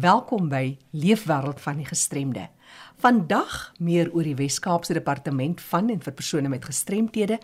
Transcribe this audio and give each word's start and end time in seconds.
Welkom 0.00 0.48
by 0.50 0.76
Leefwêreld 0.90 1.60
van 1.62 1.76
die 1.78 1.84
Gestremde. 1.86 2.48
Vandag 2.98 3.74
meer 3.78 4.08
oor 4.10 4.26
die 4.26 4.34
Wes-Kaapse 4.34 4.96
Departement 4.96 5.60
van 5.62 5.92
en 5.92 6.00
vir 6.02 6.16
persone 6.18 6.50
met 6.50 6.66
gestremthede. 6.66 7.36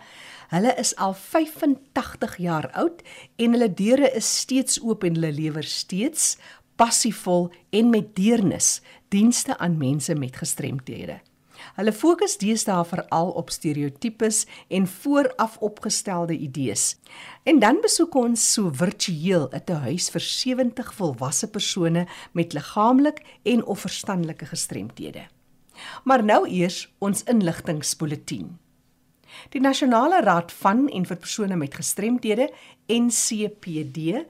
Hulle 0.50 0.72
is 0.82 0.90
al 0.98 1.14
85 1.14 2.34
jaar 2.42 2.66
oud 2.74 3.04
en 3.38 3.54
hulle 3.54 3.70
deure 3.70 4.10
is 4.18 4.32
steeds 4.40 4.80
oop 4.82 5.06
en 5.06 5.20
hulle 5.20 5.30
lewer 5.36 5.62
steeds 5.62 6.40
passievol 6.74 7.52
en 7.70 7.94
met 7.94 8.16
deernis 8.18 8.80
dienste 9.14 9.54
aan 9.58 9.78
mense 9.78 10.14
met 10.18 10.42
gestremthede. 10.42 11.20
Hulle 11.76 11.92
fokus 11.92 12.36
deesdae 12.38 12.84
veral 12.84 13.30
op 13.30 13.50
stereotypes 13.50 14.46
en 14.68 14.86
vooraf 14.86 15.58
opgestelde 15.58 16.36
idees. 16.36 16.96
En 17.42 17.58
dan 17.58 17.80
besoek 17.82 18.14
ons 18.14 18.52
so 18.52 18.70
virtueel 18.72 19.48
'n 19.52 19.64
tehuis 19.64 20.10
vir 20.10 20.20
70 20.20 20.94
volwasse 20.94 21.50
persone 21.50 22.06
met 22.32 22.52
liggaamlik 22.52 23.22
en 23.42 23.64
of 23.64 23.80
verstandelike 23.80 24.46
gestremthede. 24.46 25.26
Maar 26.04 26.24
nou 26.24 26.48
eers 26.48 26.92
ons 26.98 27.22
inligtingspulsatie. 27.22 28.46
Die 29.48 29.60
Nasionale 29.60 30.20
Raad 30.20 30.52
van 30.52 30.88
en 30.88 31.06
vir 31.06 31.16
persone 31.16 31.56
met 31.56 31.74
gestremthede 31.74 32.50
NCPD 32.86 34.24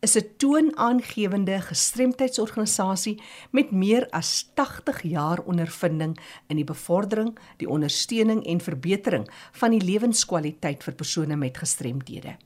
is 0.00 0.16
'n 0.16 0.28
toonaangewende 0.36 1.60
gestremdheidsorganisasie 1.60 3.22
met 3.50 3.70
meer 3.70 4.08
as 4.10 4.50
80 4.54 5.02
jaar 5.02 5.40
ondervinding 5.44 6.18
in 6.46 6.56
die 6.56 6.64
bevordering, 6.64 7.38
die 7.56 7.68
ondersteuning 7.68 8.46
en 8.46 8.60
verbetering 8.60 9.30
van 9.52 9.70
die 9.70 9.84
lewenskwaliteit 9.84 10.84
vir 10.84 10.94
persone 10.94 11.36
met 11.36 11.58
gestremdhede. 11.58 12.36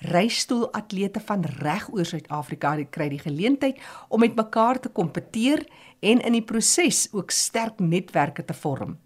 Reistoolatlete 0.00 1.20
van 1.20 1.44
reg 1.60 1.90
oor 1.92 2.08
Suid-Afrika 2.08 2.72
kry 2.88 3.10
die 3.12 3.20
geleentheid 3.20 3.76
om 4.08 4.24
met 4.24 4.38
mekaar 4.38 4.80
te 4.80 4.88
kompeteer 4.88 5.66
en 6.00 6.24
in 6.24 6.32
die 6.32 6.44
proses 6.44 7.08
ook 7.12 7.30
sterk 7.30 7.84
netwerke 7.84 8.44
te 8.44 8.56
vorm. 8.56 8.96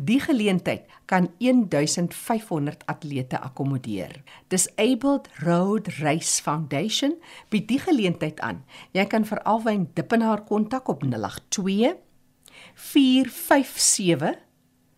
Die 0.00 0.20
geleentheid 0.20 0.82
kan 1.04 1.28
1500 1.38 2.86
atlete 2.86 3.40
akkommodeer. 3.40 4.22
Disabled 4.48 5.28
Road 5.42 5.88
Race 5.98 6.42
Foundation 6.42 7.18
bied 7.48 7.68
die 7.68 7.80
geleentheid 7.82 8.40
aan. 8.40 8.64
Jy 8.96 9.04
kan 9.10 9.24
vir 9.28 9.42
Alwyn 9.42 9.90
Dippenaar 9.94 10.44
kontak 10.48 10.88
op 10.88 11.04
082 11.04 11.96
457 12.74 14.38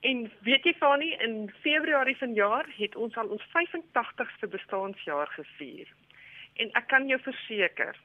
En 0.00 0.32
weet 0.40 0.64
jy 0.64 0.74
Fani, 0.74 1.14
in 1.14 1.52
Februarie 1.60 2.16
vanjaar 2.16 2.66
het 2.76 2.96
ons 2.96 3.14
al 3.16 3.28
ons 3.28 3.42
85ste 3.42 4.48
bestaanjaar 4.48 5.26
gevier. 5.26 5.88
En 6.54 6.70
ek 6.72 6.86
kan 6.86 7.06
jou 7.06 7.20
verseker 7.20 7.96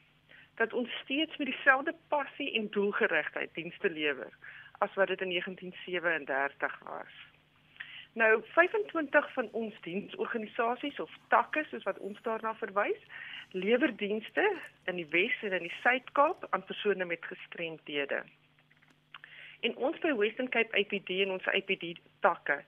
dat 0.57 0.73
ons 0.73 1.00
steeds 1.03 1.38
met 1.38 1.47
dieselfde 1.47 1.95
passie 2.07 2.53
en 2.53 2.69
doelgerigtheid 2.69 3.53
dienste 3.53 3.90
lewer 3.90 4.31
as 4.78 4.94
wat 4.94 5.07
dit 5.07 5.22
in 5.22 5.29
1937 5.29 6.79
was. 6.84 7.16
Nou 8.13 8.41
25 8.44 9.34
van 9.34 9.50
ons 9.51 9.73
diensorganisasies 9.81 11.00
of 11.00 11.12
takke 11.28 11.66
soos 11.69 11.84
wat 11.84 11.97
ons 11.97 12.22
daarna 12.22 12.56
verwys, 12.57 13.01
lewer 13.51 13.94
dienste 13.97 14.46
in 14.85 14.96
die 14.96 15.07
Wes 15.13 15.35
en 15.41 15.53
in 15.59 15.67
die 15.69 15.78
Suid-Kaap 15.81 16.47
aan 16.50 16.66
persone 16.66 17.06
met 17.06 17.25
gestremthede. 17.25 18.23
En 19.59 19.75
ons 19.75 20.00
by 20.00 20.13
Western 20.17 20.50
Cape 20.50 20.78
APD 20.78 21.09
en 21.25 21.38
ons 21.38 21.53
APD 21.53 21.94
takke 22.25 22.64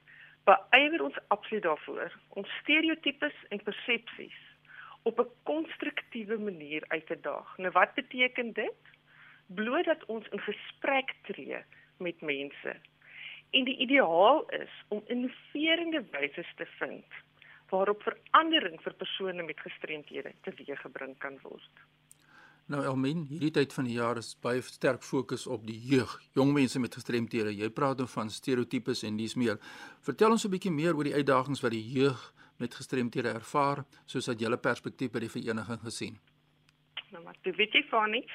beywer 0.49 1.03
ons 1.03 1.17
absoluut 1.27 1.63
daarvoor 1.63 2.13
om 2.29 2.45
stereotypes 2.61 3.35
en 3.49 3.63
persepsies 3.63 4.37
op 5.03 5.19
'n 5.19 5.31
konstruktiewe 5.43 6.37
manier 6.37 6.83
uit 6.87 7.05
te 7.07 7.17
daag. 7.21 7.57
Nou 7.57 7.71
wat 7.71 7.93
beteken 7.93 8.53
dit? 8.53 8.81
Bloot 9.47 9.85
dat 9.85 10.05
ons 10.05 10.27
in 10.27 10.39
gesprek 10.39 11.15
tree 11.23 11.63
met 11.97 12.21
mense 12.21 12.75
En 13.49 13.65
die 13.65 13.77
ideaal 13.77 14.45
is 14.49 14.73
om 14.87 15.01
innoverende 15.05 16.05
wyse 16.11 16.45
te 16.55 16.65
vind 16.77 17.05
waarop 17.69 18.01
verandering 18.01 18.79
vir 18.81 18.93
persone 18.97 19.43
met 19.45 19.59
gestremthede 19.61 20.31
teweeggebring 20.41 21.17
kan 21.21 21.35
word. 21.43 21.81
Nou 22.69 22.81
Elmin, 22.85 23.27
hierdie 23.29 23.51
tyd 23.53 23.73
van 23.73 23.85
die 23.85 23.97
jaar 23.97 24.17
is 24.17 24.31
baie 24.41 24.61
sterk 24.65 25.05
fokus 25.05 25.45
op 25.49 25.67
die 25.67 25.77
jeug, 25.91 26.15
jong 26.37 26.53
mense 26.53 26.81
met 26.81 26.97
gestremthede. 26.97 27.53
Jy 27.53 27.69
praat 27.73 28.01
dan 28.01 28.09
van 28.09 28.29
stereotypes 28.33 29.03
en 29.05 29.17
dis 29.21 29.37
meer. 29.37 29.57
Vertel 30.05 30.33
ons 30.33 30.45
'n 30.45 30.53
bietjie 30.53 30.73
meer 30.73 30.97
oor 30.97 31.09
die 31.09 31.13
uitdagings 31.13 31.61
wat 31.61 31.71
die 31.71 31.85
jeug 31.93 32.33
met 32.59 32.75
gestremthede 32.75 33.29
ervaar, 33.29 33.83
soos 34.05 34.29
uit 34.29 34.39
julle 34.39 34.57
perspektief 34.57 35.11
by 35.11 35.19
die 35.19 35.31
vereniging 35.31 35.79
gesien. 35.83 36.19
Nou 37.11 37.23
maar, 37.23 37.35
jy 37.43 37.55
weet 37.57 37.73
jy 37.73 37.83
van 37.89 38.11
nie. 38.11 38.25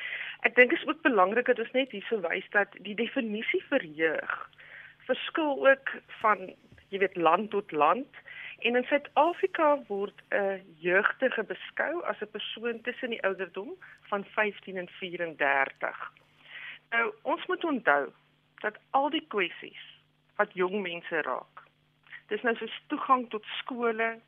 Ek 0.43 0.56
dink 0.56 0.73
is 0.73 0.87
ook 0.87 1.03
belangrik 1.03 1.47
dat 1.47 1.59
ons 1.59 1.73
net 1.73 1.93
hierso 1.94 2.21
wys 2.21 2.47
dat 2.50 2.75
die 2.87 2.97
definisie 2.99 3.62
vir 3.71 3.85
jeug 3.85 4.35
verskil 5.05 5.69
ook 5.69 5.91
van 6.21 6.49
jy 6.88 6.99
weet 6.99 7.17
land 7.17 7.50
tot 7.50 7.73
land. 7.73 8.21
En 8.65 8.76
in 8.76 8.87
Suid-Afrika 8.88 9.79
word 9.88 10.23
'n 10.31 10.62
jeugdige 10.81 11.43
beskou 11.43 12.03
as 12.03 12.20
'n 12.20 12.31
persoon 12.31 12.81
tussen 12.81 13.11
die 13.11 13.23
ouderdom 13.23 13.70
van 14.11 14.25
15 14.25 14.77
en 14.77 14.88
34. 14.88 16.12
Nou, 16.91 17.12
ons 17.23 17.47
moet 17.47 17.65
onthou 17.65 18.12
dat 18.62 18.77
al 18.91 19.11
die 19.11 19.27
kwessies 19.29 19.85
wat 20.37 20.53
jong 20.53 20.82
mense 20.82 21.23
raak. 21.23 21.63
Dis 22.32 22.43
nou 22.43 22.55
soos 22.56 22.76
toegang 22.88 23.29
tot 23.31 23.44
skole, 23.59 24.21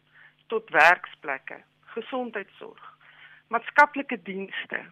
tot 0.53 0.71
werksplekke, 0.71 1.63
gesondheidsorg, 1.95 2.85
maatskaplike 3.49 4.19
dienste, 4.23 4.83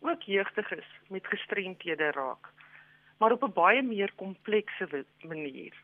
ook 0.00 0.22
jeugdiges 0.22 0.88
met 1.08 1.26
gestremthede 1.26 2.10
raak, 2.10 2.52
maar 3.18 3.32
op 3.32 3.42
'n 3.42 3.52
baie 3.52 3.82
meer 3.82 4.12
komplekse 4.14 5.04
manier. 5.22 5.74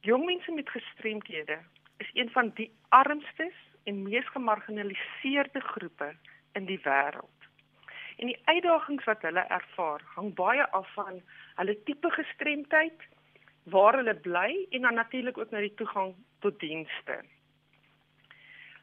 Jong 0.00 0.24
mense 0.24 0.52
met 0.52 0.70
gestremthede 0.70 1.58
is 1.96 2.10
een 2.12 2.30
van 2.30 2.50
die 2.54 2.70
armstes 2.88 3.58
en 3.84 4.02
mees 4.02 4.28
gemarginaliseerde 4.28 5.60
groepe 5.60 6.14
in 6.52 6.64
die 6.64 6.80
wêreld. 6.84 7.38
En 8.16 8.26
die 8.26 8.40
uitdagings 8.44 9.04
wat 9.04 9.22
hulle 9.22 9.44
ervaar, 9.48 10.02
hang 10.14 10.34
baie 10.34 10.66
af 10.70 10.92
van 10.92 11.22
hulle 11.54 11.82
tipe 11.82 12.10
gestremdheid, 12.10 13.02
waar 13.70 13.96
hulle 14.00 14.14
bly 14.14 14.66
en 14.70 14.86
dan 14.86 14.94
natuurlik 14.94 15.38
ook 15.38 15.50
na 15.50 15.60
die 15.60 15.74
toegang 15.74 16.14
tot 16.44 16.60
dienste. 16.60 17.22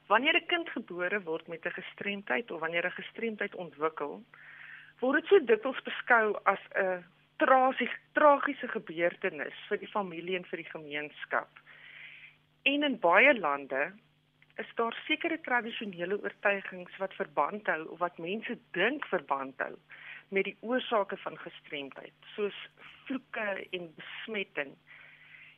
Wanneer 0.08 0.36
'n 0.36 0.46
kind 0.46 0.70
gebore 0.70 1.22
word 1.22 1.48
met 1.48 1.66
'n 1.66 1.78
gestremdheid 1.82 2.52
of 2.52 2.60
wanneer 2.60 2.86
'n 2.86 3.02
gestremdheid 3.02 3.56
ontwikkel, 3.56 4.24
word 5.00 5.22
dit 5.22 5.30
so 5.30 5.46
dikwels 5.46 5.82
beskou 5.82 6.38
as 6.44 6.60
'n 6.76 7.04
tragiese 7.38 8.00
tragiese 8.14 8.68
gebeurtenis 8.68 9.58
vir 9.68 9.78
die 9.78 9.92
familie 9.92 10.36
en 10.36 10.46
vir 10.46 10.58
die 10.58 10.72
gemeenskap. 10.72 11.50
En 12.64 12.84
in 12.84 13.00
baie 13.00 13.40
lande 13.40 13.94
is 14.56 14.72
daar 14.76 14.96
sekere 15.06 15.42
tradisionele 15.42 16.22
oortuigings 16.22 16.98
wat 16.98 17.14
verband 17.14 17.68
hou 17.68 17.88
of 17.88 18.00
wat 18.00 18.18
mense 18.18 18.58
dink 18.72 19.06
verband 19.06 19.60
hou 19.60 19.76
met 20.30 20.44
die 20.44 20.58
oorsake 20.60 21.18
van 21.18 21.38
gestremdheid, 21.38 22.14
soos 22.36 22.58
vloeke 23.06 23.68
en 23.70 23.94
besmetting. 23.96 24.74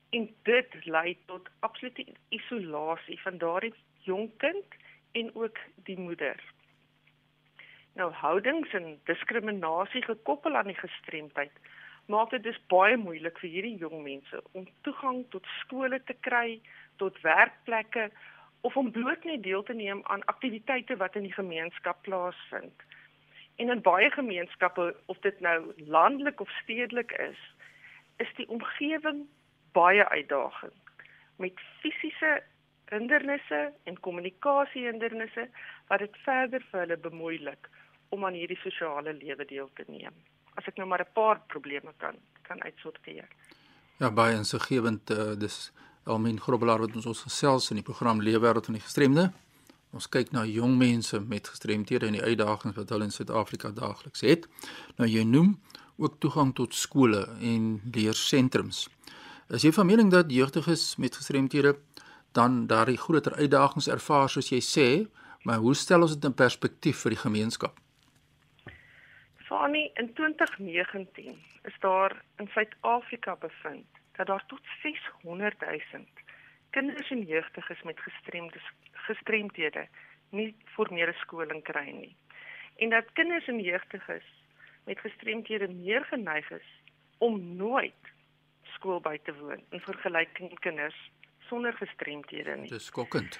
En 0.09 0.29
dit 0.43 0.85
lei 0.85 1.17
tot 1.25 1.49
absolute 1.59 2.05
isolasie 2.29 3.21
van 3.21 3.37
daardie 3.37 3.73
jong 4.07 4.29
kind 4.37 4.77
en 5.11 5.35
ook 5.35 5.57
die 5.75 5.99
moeder. 5.99 6.43
Nou 7.93 8.11
houdings 8.13 8.73
en 8.73 8.99
diskriminasie 9.03 10.03
gekoppel 10.03 10.55
aan 10.55 10.71
die 10.71 10.79
gestremdheid 10.79 11.51
maak 12.07 12.29
dit 12.29 12.43
dus 12.43 12.59
baie 12.71 12.97
moeilik 12.97 13.39
vir 13.41 13.49
hierdie 13.51 13.77
jong 13.81 14.03
mense 14.03 14.41
om 14.55 14.67
toegang 14.87 15.23
tot 15.33 15.47
skole 15.59 15.99
te 16.07 16.15
kry, 16.27 16.59
tot 17.01 17.19
werkplekke 17.21 18.07
of 18.67 18.77
om 18.79 18.91
bloot 18.91 19.25
net 19.27 19.43
deel 19.43 19.63
te 19.63 19.75
neem 19.75 20.01
aan 20.13 20.23
aktiwiteite 20.31 20.95
wat 21.01 21.15
in 21.19 21.27
die 21.27 21.35
gemeenskap 21.35 21.99
plaasvind. 22.07 22.86
En 23.57 23.69
in 23.73 23.81
baie 23.81 24.09
gemeenskappe 24.13 24.95
of 25.05 25.17
dit 25.25 25.39
nou 25.39 25.73
landelik 25.77 26.39
of 26.39 26.49
stedelik 26.61 27.11
is, 27.11 27.39
is 28.17 28.29
die 28.37 28.47
omgewing 28.49 29.25
baie 29.71 30.05
uitdagend 30.09 30.73
met 31.37 31.59
fisiese 31.81 32.43
hindernisse 32.89 33.73
en 33.83 33.99
kommunikasiehindernisse 33.99 35.49
wat 35.87 35.99
dit 35.99 36.15
verder 36.25 36.63
vir 36.71 36.79
hulle 36.85 36.97
bemoeilik 36.97 37.69
om 38.09 38.25
aan 38.25 38.37
hierdie 38.37 38.59
sosiale 38.61 39.13
lewe 39.13 39.45
deel 39.45 39.69
te 39.75 39.85
neem. 39.87 40.15
As 40.57 40.65
ek 40.69 40.77
nou 40.77 40.87
maar 40.87 41.03
'n 41.05 41.13
paar 41.13 41.41
probleme 41.53 41.93
kan 41.97 42.15
kan 42.47 42.63
uitsorteer. 42.63 43.27
Ja, 43.99 44.11
baie 44.11 44.35
insiggewend 44.35 45.09
uh, 45.09 45.35
dis 45.35 45.73
Almien 46.03 46.39
Grobbelaar 46.39 46.79
wat 46.79 46.95
ons 46.95 47.05
ons 47.05 47.21
gesels 47.21 47.69
in 47.69 47.75
die 47.75 47.83
program 47.83 48.21
Leefwêreld 48.21 48.65
van 48.65 48.77
die 48.77 48.83
gestremde. 48.83 49.31
Ons 49.95 50.09
kyk 50.11 50.33
na 50.35 50.43
jong 50.45 50.75
mense 50.77 51.19
met 51.19 51.47
gestremthede 51.47 52.07
en 52.09 52.17
die 52.17 52.23
uitdagings 52.23 52.75
wat 52.75 52.89
hulle 52.91 53.07
in 53.07 53.13
Suid-Afrika 53.15 53.71
daagliks 53.71 54.21
het. 54.21 54.47
Nou 54.99 55.07
jy 55.09 55.23
noem 55.23 55.55
ook 55.97 56.19
toegang 56.19 56.53
tot 56.55 56.75
skole 56.75 57.23
en 57.41 57.79
leersentrums. 57.95 58.87
As 59.49 59.63
jy 59.63 59.71
van 59.71 59.87
mening 59.87 60.11
dat 60.11 60.31
jeugdiges 60.31 60.97
met 60.99 61.15
gestremthede 61.15 61.77
dan 62.35 62.67
daardie 62.67 62.99
groter 62.99 63.33
uitdagings 63.39 63.87
ervaar 63.87 64.29
soos 64.29 64.51
jy 64.51 64.59
sê, 64.61 64.87
maar 65.47 65.63
hoe 65.63 65.73
stel 65.75 66.03
ons 66.03 66.13
dit 66.17 66.27
in 66.27 66.35
perspektief 66.35 67.05
vir 67.05 67.15
die 67.15 67.23
gemeenskap? 67.23 67.79
Fani 69.47 69.87
in 69.95 70.11
2019 70.13 71.39
is 71.63 71.79
daar 71.79 72.17
in 72.37 72.49
Suid-Afrika 72.51 73.37
bevind 73.39 73.87
dat 74.17 74.27
daar 74.27 74.43
tot 74.47 74.61
600 74.83 75.59
000 75.59 76.03
kinders 76.77 77.09
en 77.09 77.23
jeugdiges 77.25 77.81
met 77.89 77.99
gestremde 77.99 78.59
gestremdhede 79.07 79.87
nie 80.29 80.51
formele 80.75 81.13
skoling 81.23 81.63
kry 81.65 81.89
nie. 81.89 82.13
En 82.83 82.93
dat 82.93 83.09
kinders 83.17 83.47
en 83.47 83.59
jeugdiges 83.59 84.27
met 84.85 84.99
gestremdhede 84.99 85.67
meer 85.73 86.05
geneig 86.11 86.51
is 86.51 86.69
om 87.17 87.39
nooit 87.57 88.11
skool 88.75 89.01
by 89.01 89.15
te 89.25 89.33
woon 89.39 89.63
in 89.73 89.81
vergelyking 89.89 90.51
met 90.51 90.65
kinders 90.65 90.99
sonder 91.49 91.73
gestremdhede 91.81 92.57
nie. 92.61 92.69
Dis 92.69 92.91
skokkend. 92.91 93.39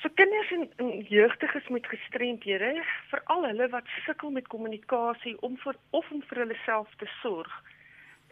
So 0.00 0.08
kinders 0.14 0.52
en, 0.56 0.68
en 0.80 0.92
jeugdiges 1.10 1.68
met 1.74 1.86
gestremdhede, 1.92 2.70
veral 3.10 3.48
hulle 3.50 3.68
wat 3.74 3.96
sukkel 4.06 4.30
met 4.30 4.48
kommunikasie 4.48 5.34
om 5.42 5.58
vir 5.64 5.76
of 5.90 6.08
om 6.14 6.22
vir 6.30 6.44
hulle 6.44 6.58
self 6.64 6.94
te 7.02 7.10
sorg, 7.18 7.52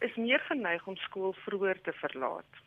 is 0.07 0.17
meer 0.17 0.41
geneig 0.49 0.87
om 0.87 0.97
skool 1.09 1.35
vroeër 1.45 1.83
te 1.83 1.93
verlaat. 2.01 2.63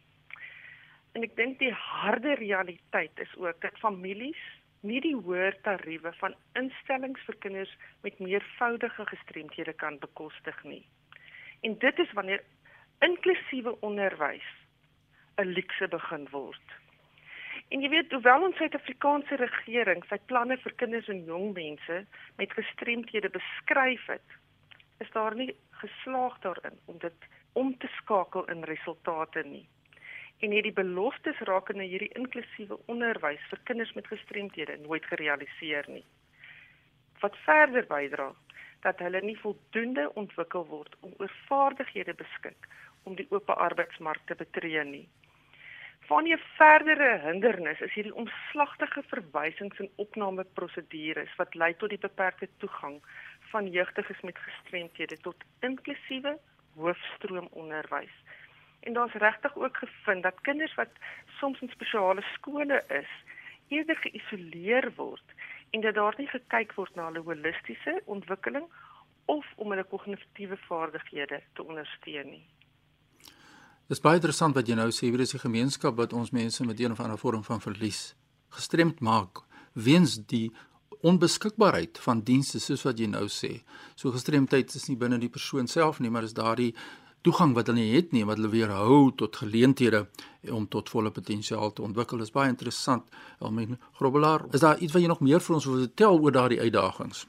En 1.13 1.25
ek 1.25 1.35
dink 1.35 1.59
die 1.59 1.73
harde 1.73 2.35
realiteit 2.39 3.19
is 3.19 3.35
ook 3.37 3.61
dat 3.61 3.77
families 3.81 4.41
nie 4.87 5.01
die 5.03 5.15
hoër 5.15 5.57
tariewe 5.65 6.11
van 6.21 6.35
instellings 6.59 7.23
vir 7.27 7.37
kinders 7.43 7.71
met 8.05 8.19
meervoudige 8.23 9.05
gestremthede 9.11 9.73
kan 9.73 9.99
bekostig 9.99 10.63
nie. 10.63 10.85
En 11.61 11.75
dit 11.79 11.99
is 11.99 12.13
wanneer 12.15 12.43
inklusiewe 13.03 13.75
onderwys 13.81 14.49
'n 15.37 15.51
luukse 15.55 15.87
begin 15.87 16.27
word. 16.31 16.67
En 17.69 17.81
jy 17.81 17.89
weet, 17.89 18.11
hoewel 18.11 18.43
ons 18.43 18.57
Suid-Afrikaanse 18.57 19.35
regering 19.35 20.03
sy 20.09 20.17
planne 20.25 20.57
vir 20.57 20.73
kinders 20.81 21.07
en 21.07 21.25
jong 21.25 21.53
mense 21.53 22.05
met 22.37 22.53
gestremthede 22.57 23.29
beskryf 23.29 24.05
het, 24.05 24.29
is 24.99 25.11
daar 25.11 25.35
nie 25.35 25.55
geslaag 25.81 26.39
daarin 26.39 26.79
om 26.85 26.97
dit 26.97 27.27
om 27.53 27.77
te 27.77 27.87
skakel 27.87 28.45
in 28.45 28.63
resultate 28.63 29.43
nie. 29.43 29.67
En 30.39 30.51
hierdie 30.55 30.73
beloftes 30.73 31.39
rakende 31.47 31.83
hierdie 31.83 32.13
inklusiewe 32.15 32.77
onderwys 32.91 33.41
vir 33.51 33.59
kinders 33.69 33.93
met 33.97 34.07
gestremthede 34.07 34.77
nooit 34.85 35.05
gerealiseer 35.11 35.89
nie. 35.91 36.05
Wat 37.19 37.35
verder 37.47 37.87
bydra 37.89 38.29
dat 38.85 39.01
hulle 39.03 39.21
nie 39.21 39.39
voldoende 39.39 40.05
ontwikkel 40.21 40.63
word 40.69 40.95
om 40.99 41.15
oor 41.17 41.33
vaardighede 41.47 42.15
beskik 42.21 42.69
om 43.03 43.17
die 43.19 43.27
oop 43.35 43.51
arbeidsmark 43.55 44.21
te 44.31 44.37
betree 44.39 44.83
nie. 44.87 45.07
Van 46.07 46.27
'n 46.27 46.39
verdere 46.57 47.09
hindernis 47.25 47.81
is 47.87 47.93
hierdie 47.93 48.15
omslagtige 48.23 49.03
verwysings 49.11 49.79
en 49.79 49.91
opnameprosedures 49.95 51.35
wat 51.41 51.55
lei 51.55 51.73
tot 51.73 51.89
die 51.89 52.05
beperkte 52.07 52.47
toegang 52.63 53.01
van 53.51 53.67
jeugdiges 53.67 54.21
met 54.21 54.37
gestremthede 54.47 55.17
tot 55.17 55.43
inklusiewe 55.59 56.37
hoofstroomonderwys. 56.75 58.15
En 58.79 58.93
daar's 58.93 59.13
regtig 59.13 59.55
ook 59.55 59.77
gevind 59.77 60.23
dat 60.23 60.41
kinders 60.41 60.75
wat 60.75 60.91
soms 61.39 61.59
in 61.59 61.69
spesiale 61.69 62.21
skole 62.33 62.83
is, 62.87 63.11
eerder 63.67 63.95
geïsoleer 63.95 64.91
word 64.95 65.35
en 65.69 65.81
dat 65.81 65.95
daar 65.95 66.15
nie 66.17 66.27
gekyk 66.27 66.73
word 66.73 66.95
na 66.95 67.09
hulle 67.09 67.25
holistiese 67.25 68.01
ontwikkeling 68.05 68.65
of 69.25 69.45
om 69.55 69.69
hulle 69.69 69.83
kognitiewe 69.83 70.57
vaardighede 70.67 71.41
te 71.53 71.65
ondersteun 71.65 72.31
nie. 72.33 72.45
Dis 73.89 74.01
baie 74.01 74.17
interessant 74.17 74.55
wat 74.57 74.67
jy 74.69 74.75
nou 74.77 74.89
sê, 74.93 75.09
hier 75.09 75.19
is 75.19 75.33
'n 75.33 75.45
gemeenskap 75.45 75.95
wat 75.97 76.13
ons 76.13 76.31
mense 76.31 76.65
met 76.65 76.79
een 76.79 76.91
of 76.91 76.99
ander 76.99 77.17
vorm 77.17 77.43
van 77.43 77.61
verlies 77.61 78.15
gestremd 78.49 78.99
maak 78.99 79.43
weens 79.73 80.17
die 80.25 80.51
onbeskikbaarheid 81.01 81.99
van 82.03 82.21
dienste 82.21 82.59
soos 82.59 82.83
wat 82.83 82.99
jy 82.99 83.07
nou 83.07 83.27
sê. 83.31 83.61
So 83.95 84.11
gestremdheid 84.11 84.73
is 84.75 84.87
nie 84.89 84.97
binne 84.97 85.19
die 85.21 85.31
persoon 85.31 85.67
self 85.67 85.99
nie, 85.99 86.09
maar 86.09 86.23
is 86.23 86.33
daardie 86.33 86.73
toegang 87.21 87.53
wat 87.55 87.67
hulle 87.67 87.85
het 87.93 88.13
nie 88.15 88.25
wat 88.27 88.39
hulle 88.39 88.51
weerhou 88.53 89.11
tot 89.21 89.39
geleenthede 89.41 90.05
om 90.55 90.67
tot 90.67 90.89
volle 90.89 91.11
potensiaal 91.11 91.73
te 91.73 91.83
ontwikkel. 91.83 92.21
Dit 92.21 92.29
is 92.29 92.35
baie 92.35 92.51
interessant. 92.53 93.09
Almien 93.39 93.79
Grobbelaar, 93.99 94.45
is 94.53 94.63
daar 94.63 94.79
iets 94.79 94.95
wat 94.95 95.03
jy 95.03 95.11
nog 95.11 95.25
meer 95.25 95.43
vir 95.43 95.57
ons 95.57 95.67
wil 95.67 95.83
vertel 95.83 96.19
oor 96.19 96.35
daardie 96.35 96.61
uitdagings? 96.61 97.25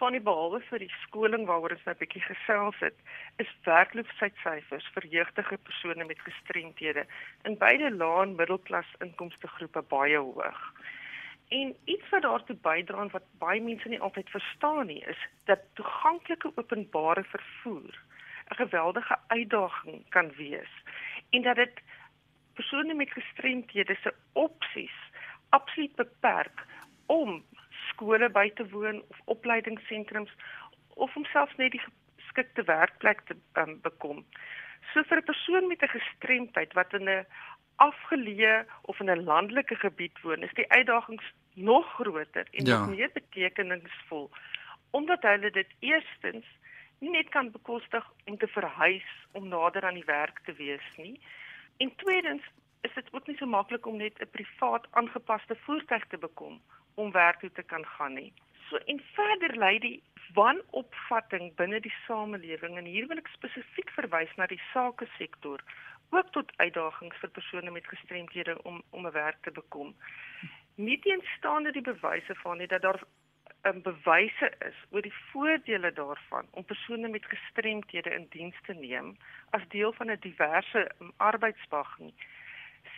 Van 0.00 0.16
die 0.16 0.20
behalwe 0.20 0.58
vir 0.66 0.82
die 0.82 0.90
skoling 1.04 1.44
waaroor 1.46 1.76
ons 1.76 1.84
nou 1.86 1.94
'n 1.94 1.98
bietjie 2.00 2.22
gesels 2.22 2.78
het, 2.82 2.96
is 3.38 3.50
werkloosheidsyfers 3.64 4.88
vir 4.94 5.06
jeugdige 5.06 5.56
persone 5.56 6.04
met 6.04 6.26
gestremthede 6.26 7.06
in 7.44 7.58
beide 7.58 7.90
lae 7.94 8.22
en 8.22 8.34
middelklas 8.34 8.90
inkomste 9.00 9.46
groepe 9.46 9.82
baie 9.82 10.18
hoog. 10.18 10.60
En 11.48 11.76
iets 11.84 12.08
wat 12.10 12.22
daartoe 12.22 12.56
bydra 12.56 13.02
en 13.02 13.10
wat 13.10 13.22
baie 13.38 13.60
mense 13.62 13.88
nie 13.88 14.00
altyd 14.00 14.30
verstaan 14.30 14.86
nie, 14.86 15.04
is 15.06 15.20
dat 15.44 15.62
toeganklike 15.74 16.50
openbare 16.56 17.22
vervoer 17.22 17.94
'n 18.50 18.54
geweldige 18.54 19.18
uitdaging 19.26 20.08
kan 20.08 20.32
wees 20.36 20.72
en 21.30 21.42
dat 21.42 21.56
dit 21.56 21.82
persone 22.54 22.94
met 22.94 23.10
gestremthede 23.10 23.96
se 24.02 24.14
opsies 24.32 24.96
absoluut 25.48 25.94
beperk 25.94 26.64
om 27.06 27.44
skole 27.88 28.28
by 28.30 28.50
te 28.54 28.68
woon 28.68 29.02
of 29.08 29.20
opleidingssentrums 29.24 30.32
of 30.94 31.12
homself 31.14 31.56
net 31.56 31.70
die 31.70 31.82
geskikte 32.16 32.62
werkplek 32.62 33.20
te 33.28 33.36
um, 33.60 33.78
bekom. 33.82 34.24
So 34.92 35.02
vir 35.02 35.18
'n 35.18 35.30
persoon 35.30 35.68
met 35.68 35.82
'n 35.82 35.94
gestremdheid 35.98 36.72
wat 36.72 36.92
in 36.92 37.08
'n 37.08 37.26
afgeleë 37.76 38.64
of 38.82 39.00
in 39.00 39.10
'n 39.10 39.24
landelike 39.24 39.76
gebied 39.76 40.20
woon, 40.22 40.42
is 40.42 40.54
die 40.54 40.70
uitdagings 40.70 41.24
nog 41.54 41.86
groter 41.94 42.46
en 42.50 42.64
ja. 42.64 42.86
meer 42.86 43.10
betekenisvol 43.12 44.30
omdat 44.90 45.22
hulle 45.22 45.50
dit 45.50 45.70
eerstens 45.80 46.46
nie 46.98 47.10
net 47.10 47.28
kan 47.28 47.50
bekostig 47.50 48.04
om 48.24 48.38
te 48.38 48.46
verhuis 48.46 49.08
om 49.32 49.48
nader 49.48 49.84
aan 49.84 49.98
die 50.00 50.08
werk 50.08 50.40
te 50.44 50.52
wees 50.52 50.86
nie. 50.96 51.20
En 51.76 51.94
tweedens 51.96 52.42
is 52.80 52.94
dit 52.94 53.12
ook 53.12 53.26
nie 53.26 53.36
so 53.36 53.46
maklik 53.46 53.86
om 53.86 53.96
net 53.96 54.20
'n 54.20 54.30
privaat 54.30 54.86
aangepaste 54.90 55.56
voertuig 55.66 56.06
te 56.06 56.18
bekom 56.18 56.60
om 56.94 57.12
werk 57.12 57.40
toe 57.40 57.52
te 57.52 57.62
kan 57.62 57.86
gaan 57.86 58.14
nie. 58.14 58.32
So 58.68 58.76
en 58.76 59.00
verder 59.14 59.56
lei 59.56 59.78
die 59.78 60.02
wanopvatting 60.34 61.54
binne 61.54 61.80
die 61.80 61.94
samelewing 62.06 62.78
en 62.78 62.84
hier 62.84 63.06
wil 63.06 63.18
ek 63.18 63.28
spesifiek 63.28 63.90
verwys 63.98 64.32
na 64.36 64.46
die 64.46 64.62
sake 64.72 65.06
sektor 65.18 65.62
ook 66.10 66.32
tot 66.32 66.52
uitdagings 66.56 67.16
vir 67.22 67.30
persone 67.30 67.70
met 67.70 67.86
gestremthede 67.86 68.62
om 68.62 68.82
om 68.90 69.06
'n 69.06 69.12
werk 69.12 69.42
te 69.42 69.50
bekom. 69.50 69.94
Nie 70.74 70.98
teenstaande 70.98 71.72
die 71.72 71.86
bewyse 71.92 72.34
van 72.34 72.58
nie 72.58 72.66
dat 72.66 72.82
daar 72.82 73.02
um, 73.66 73.82
bewyse 73.82 74.50
is 74.68 74.78
oor 74.90 75.02
die 75.02 75.14
voordele 75.30 75.92
daarvan 75.92 76.46
om 76.50 76.64
persone 76.64 77.08
met 77.08 77.26
gestremthede 77.32 78.14
in 78.14 78.26
diens 78.30 78.58
te 78.66 78.74
neem 78.74 79.16
as 79.50 79.68
deel 79.74 79.92
van 79.92 80.10
'n 80.10 80.20
diverse 80.20 80.90
um, 81.00 81.12
arbeidsmag 81.16 81.98
nie. 81.98 82.14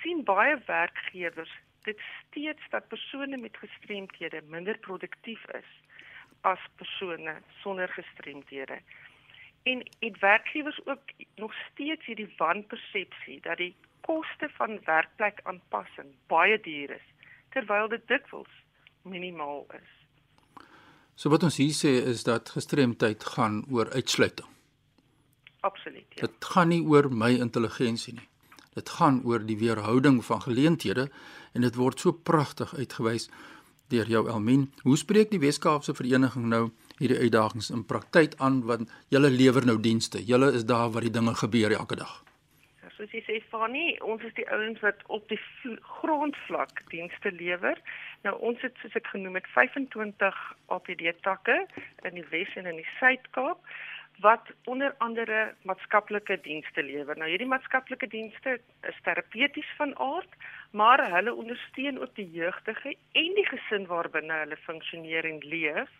sien 0.03 0.25
baie 0.25 0.59
werkgewers 0.67 1.53
dit 1.83 2.01
steeds 2.21 2.63
dat 2.71 2.89
persone 2.89 3.37
met 3.37 3.57
gestremthede 3.57 4.43
minder 4.47 4.79
produktief 4.79 5.45
is 5.61 5.71
as 6.41 6.59
persone 6.77 7.35
sonder 7.61 7.89
gestremthede. 7.89 8.79
En 9.63 9.83
dit 9.99 10.19
werkgewers 10.19 10.87
ook 10.87 11.11
nog 11.35 11.55
steeds 11.71 12.05
hierdie 12.07 12.35
wanpersepsie 12.37 13.41
dat 13.41 13.57
die 13.57 13.77
koste 14.01 14.49
van 14.49 14.81
werkplekaanpassing 14.85 16.15
baie 16.27 16.61
duur 16.61 16.91
is 16.91 17.09
terwyl 17.49 17.89
dit 17.89 18.09
dikwels 18.09 18.55
minimaal 19.03 19.67
is. 19.81 19.98
So 21.19 21.33
wat 21.35 21.43
ons 21.43 21.57
hier 21.59 21.75
sê 21.75 21.97
is 22.07 22.23
dat 22.23 22.53
gestremdheid 22.55 23.25
gaan 23.35 23.65
oor 23.75 23.91
uitsluiting. 23.91 24.47
Absoluut. 25.67 26.07
Ja. 26.15 26.29
Dit 26.29 26.45
gaan 26.53 26.71
nie 26.71 26.83
oor 26.87 27.09
my 27.11 27.33
intelligensie 27.35 28.15
nie. 28.15 28.29
Dit 28.79 28.93
gaan 29.01 29.25
oor 29.27 29.43
die 29.43 29.57
weerhouding 29.59 30.21
van 30.25 30.45
geleenthede 30.45 31.09
en 31.53 31.67
dit 31.67 31.75
word 31.75 31.99
so 31.99 32.13
pragtig 32.13 32.75
uitgewys 32.79 33.27
deur 33.91 34.07
jou 34.07 34.29
Elmien. 34.31 34.69
Hoe 34.87 34.97
spreek 34.97 35.33
die 35.35 35.43
Weskaapse 35.43 35.97
vereniging 35.99 36.47
nou 36.53 36.69
hierdie 37.01 37.19
uitdagings 37.19 37.73
in 37.75 37.83
praktyk 37.89 38.39
aan 38.39 38.63
want 38.71 38.91
julle 39.11 39.31
lewer 39.35 39.67
nou 39.67 39.81
dienste. 39.83 40.23
Julle 40.23 40.53
is 40.55 40.69
daar 40.71 40.93
waar 40.95 41.03
die 41.03 41.15
dinge 41.19 41.35
gebeur 41.35 41.75
elke 41.75 41.99
dag. 41.99 42.23
Soos 42.99 43.13
jy 43.15 43.21
sê 43.23 43.37
Fanny, 43.47 43.93
ons 44.03 44.25
is 44.27 44.33
die 44.35 44.47
ouens 44.51 44.81
wat 44.83 45.05
op 45.15 45.29
die 45.31 45.39
grondvlak 46.01 46.81
dienste 46.91 47.31
lewer. 47.31 47.79
Nou 48.25 48.33
ons 48.49 48.59
het 48.67 48.75
soos 48.83 48.97
ek 48.99 49.07
genoem 49.13 49.39
het 49.39 49.47
25 49.55 50.41
APD 50.75 51.05
takke 51.23 51.61
in 52.09 52.19
die 52.19 52.27
Wes 52.33 52.57
en 52.59 52.67
in 52.67 52.81
die 52.81 52.89
Suid-Kaap 52.97 53.63
wat 54.27 54.51
onder 54.67 54.97
andere 54.99 55.53
maatskaplike 55.71 56.41
dienste 56.43 56.83
lewer. 56.83 57.15
Nou 57.15 57.31
hierdie 57.31 57.47
maatskaplike 57.47 58.11
dienste 58.11 58.57
is 58.91 59.01
terapeuties 59.07 59.71
van 59.79 59.95
aard, 60.03 60.35
maar 60.75 61.05
hulle 61.15 61.39
ondersteun 61.39 62.03
ook 62.03 62.19
die 62.19 62.27
jeugdige 62.35 62.97
en 63.23 63.39
die 63.39 63.47
gesin 63.47 63.87
waarbinne 63.87 64.43
hulle 64.43 64.59
funksioneer 64.67 65.31
en 65.31 65.39
leef 65.47 65.95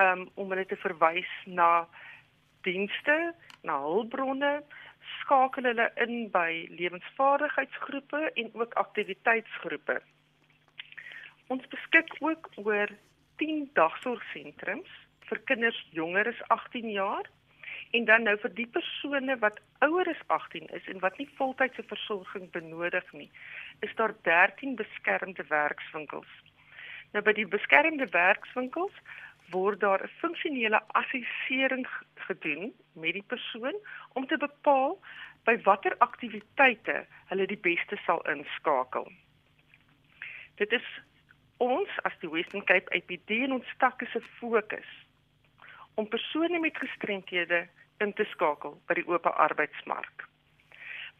um, 0.00 0.30
om 0.40 0.56
hulle 0.56 0.64
te 0.72 0.80
verwys 0.80 1.36
na 1.44 1.84
dienste, 2.64 3.34
na 3.60 3.76
hulpbronne, 3.84 4.62
skakel 5.20 5.68
hulle 5.70 5.90
in 6.04 6.30
by 6.34 6.66
lewensvaardigheidsgroepe 6.78 8.30
en 8.42 8.50
ook 8.54 8.74
aktiwiteitsgroepe. 8.74 10.00
Ons 11.46 11.66
beskik 11.72 12.16
ook 12.20 12.50
oor 12.64 12.90
10 13.42 13.70
dagsorgsentrums 13.74 14.90
vir 15.30 15.42
kinders 15.50 15.78
jonger 15.96 16.28
as 16.28 16.42
18 16.48 16.90
jaar 16.90 17.30
en 17.90 18.04
dan 18.04 18.22
nou 18.28 18.36
vir 18.42 18.52
die 18.54 18.68
persone 18.74 19.36
wat 19.42 19.58
ouer 19.86 20.08
as 20.12 20.22
18 20.26 20.68
is 20.78 20.86
en 20.92 21.00
wat 21.02 21.16
nie 21.18 21.28
voltydse 21.38 21.82
versorging 21.90 22.50
benodig 22.54 23.12
nie, 23.12 23.30
is 23.86 23.94
daar 23.98 24.14
13 24.28 24.76
beskermde 24.78 25.46
werkswinkels. 25.48 26.30
Nou 27.14 27.24
by 27.26 27.34
die 27.34 27.48
beskermde 27.50 28.06
werkswinkels 28.14 28.94
word 29.50 29.80
daar 29.80 30.02
'n 30.02 30.12
funksionele 30.20 30.80
assessering 31.00 31.86
gedoen 32.14 32.72
met 32.92 33.12
die 33.12 33.26
persoon 33.26 33.76
om 34.12 34.26
te 34.26 34.36
bepaal 34.36 34.98
by 35.44 35.56
watter 35.62 35.94
aktiwiteite 35.98 37.06
hulle 37.30 37.46
die 37.46 37.60
beste 37.68 37.96
sal 38.06 38.20
inskakel. 38.28 39.12
Dit 40.54 40.72
is 40.72 40.88
ons 41.56 41.88
as 42.02 42.16
die 42.20 42.30
Western 42.30 42.64
Cape 42.64 42.90
APD 42.96 43.30
en 43.30 43.52
ons 43.52 43.74
takke 43.78 44.06
se 44.12 44.20
fokus 44.40 44.90
om 45.94 46.08
persone 46.08 46.58
met 46.58 46.76
gestremthede 46.76 47.68
in 47.98 48.12
te 48.12 48.24
skakel 48.24 48.78
by 48.88 48.94
die 48.94 49.06
oop 49.08 49.26
arbeidsmark. 49.26 50.29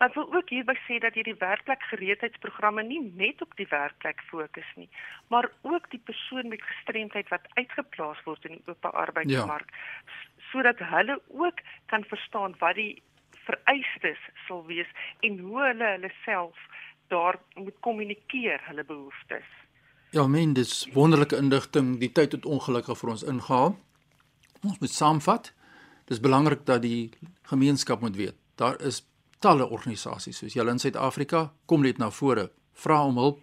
Maar 0.00 0.08
ek 0.08 0.16
wil 0.16 0.30
ook 0.32 0.48
hierby 0.48 0.72
sê 0.86 0.96
dat 1.04 1.12
hierdie 1.12 1.36
werkplek 1.36 1.82
gereedheidsprogramme 1.90 2.82
nie 2.88 3.02
net 3.20 3.42
op 3.44 3.52
die 3.58 3.66
werkplek 3.68 4.22
fokus 4.30 4.70
nie, 4.80 4.88
maar 5.28 5.50
ook 5.60 5.90
die 5.92 6.00
persoon 6.00 6.48
met 6.48 6.64
gestremdheid 6.64 7.28
wat 7.28 7.44
uitgeplaas 7.58 8.22
word 8.24 8.46
in 8.48 8.56
die 8.56 8.62
oop 8.64 8.88
arbeidsmark 8.88 9.68
ja. 9.68 10.14
sodat 10.48 10.80
hulle 10.94 11.18
ook 11.28 11.60
kan 11.92 12.08
verstaan 12.08 12.56
wat 12.64 12.80
die 12.80 13.02
vereistes 13.44 14.22
sal 14.46 14.64
wees 14.72 14.88
en 15.20 15.36
hoe 15.44 15.60
hulle 15.66 15.92
hulle 15.98 16.12
self 16.24 16.64
daar 17.12 17.36
moet 17.60 17.76
kommunikeer 17.84 18.64
hulle 18.70 18.84
behoeftes. 18.88 19.52
Ja, 20.16 20.24
men 20.26 20.56
dis 20.56 20.88
wonderlike 20.96 21.36
indigting. 21.36 21.98
Die 22.00 22.12
tyd 22.12 22.32
het 22.32 22.48
ongelukkig 22.48 22.98
vir 22.98 23.10
ons 23.18 23.22
ingehaal. 23.22 23.76
Ons 24.64 24.80
moet 24.80 24.96
saamvat. 24.96 25.52
Dis 26.08 26.24
belangrik 26.24 26.64
dat 26.66 26.82
die 26.82 27.10
gemeenskap 27.52 28.00
moet 28.00 28.16
weet. 28.16 28.38
Daar 28.56 28.80
is 28.80 29.04
talle 29.40 29.64
organisasies 29.72 30.42
soos 30.42 30.54
julle 30.56 30.72
in 30.74 30.80
Suid-Afrika 30.82 31.46
kom 31.66 31.82
net 31.82 31.98
na 31.98 32.10
vore, 32.12 32.50
vra 32.76 33.00
om 33.08 33.20
hulp. 33.20 33.40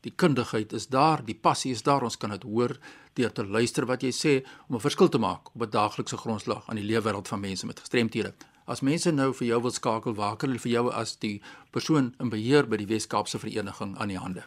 Die 0.00 0.12
kundigheid 0.16 0.72
is 0.72 0.86
daar, 0.88 1.20
die 1.26 1.36
passie 1.36 1.72
is 1.74 1.82
daar. 1.84 2.06
Ons 2.06 2.16
kan 2.16 2.30
dit 2.32 2.46
hoor 2.48 2.76
deur 3.18 3.32
te 3.34 3.44
luister 3.44 3.84
wat 3.90 4.02
jy 4.06 4.12
sê 4.16 4.32
om 4.68 4.76
'n 4.76 4.80
verskil 4.80 5.08
te 5.08 5.18
maak 5.18 5.50
op 5.54 5.62
'n 5.62 5.70
daaglikse 5.70 6.16
grondslag 6.16 6.68
aan 6.68 6.76
die 6.76 6.86
leefwêreld 6.86 7.28
van 7.28 7.40
mense 7.40 7.66
met 7.66 7.80
gestremthede. 7.80 8.32
As 8.66 8.80
mense 8.80 9.10
nou 9.12 9.32
vir 9.34 9.46
jou 9.46 9.60
wil 9.62 9.70
skakel, 9.70 10.14
waar 10.14 10.36
kan 10.36 10.48
hulle 10.48 10.60
vir 10.60 10.72
jou 10.72 10.92
as 10.92 11.16
die 11.16 11.42
persoon 11.70 12.14
in 12.20 12.30
beheer 12.30 12.68
by 12.68 12.76
die 12.76 12.86
Wes-Kaapse 12.86 13.38
Vereniging 13.38 13.98
aan 13.98 14.08
die 14.08 14.18
hande? 14.18 14.44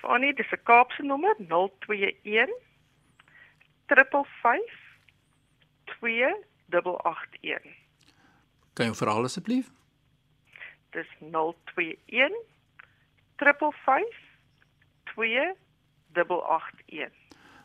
Fanny, 0.00 0.32
dis 0.32 0.52
'n 0.52 0.62
Kaapse 0.64 1.02
nommer 1.02 1.34
021 1.38 2.54
355 3.86 4.82
2881. 6.00 7.84
Kan 8.74 8.90
jy 8.90 8.96
verhaal 8.98 9.28
asseblief? 9.28 9.70
Dis 10.94 11.10
021 11.20 12.34
355 13.36 14.22
2881. 15.14 17.24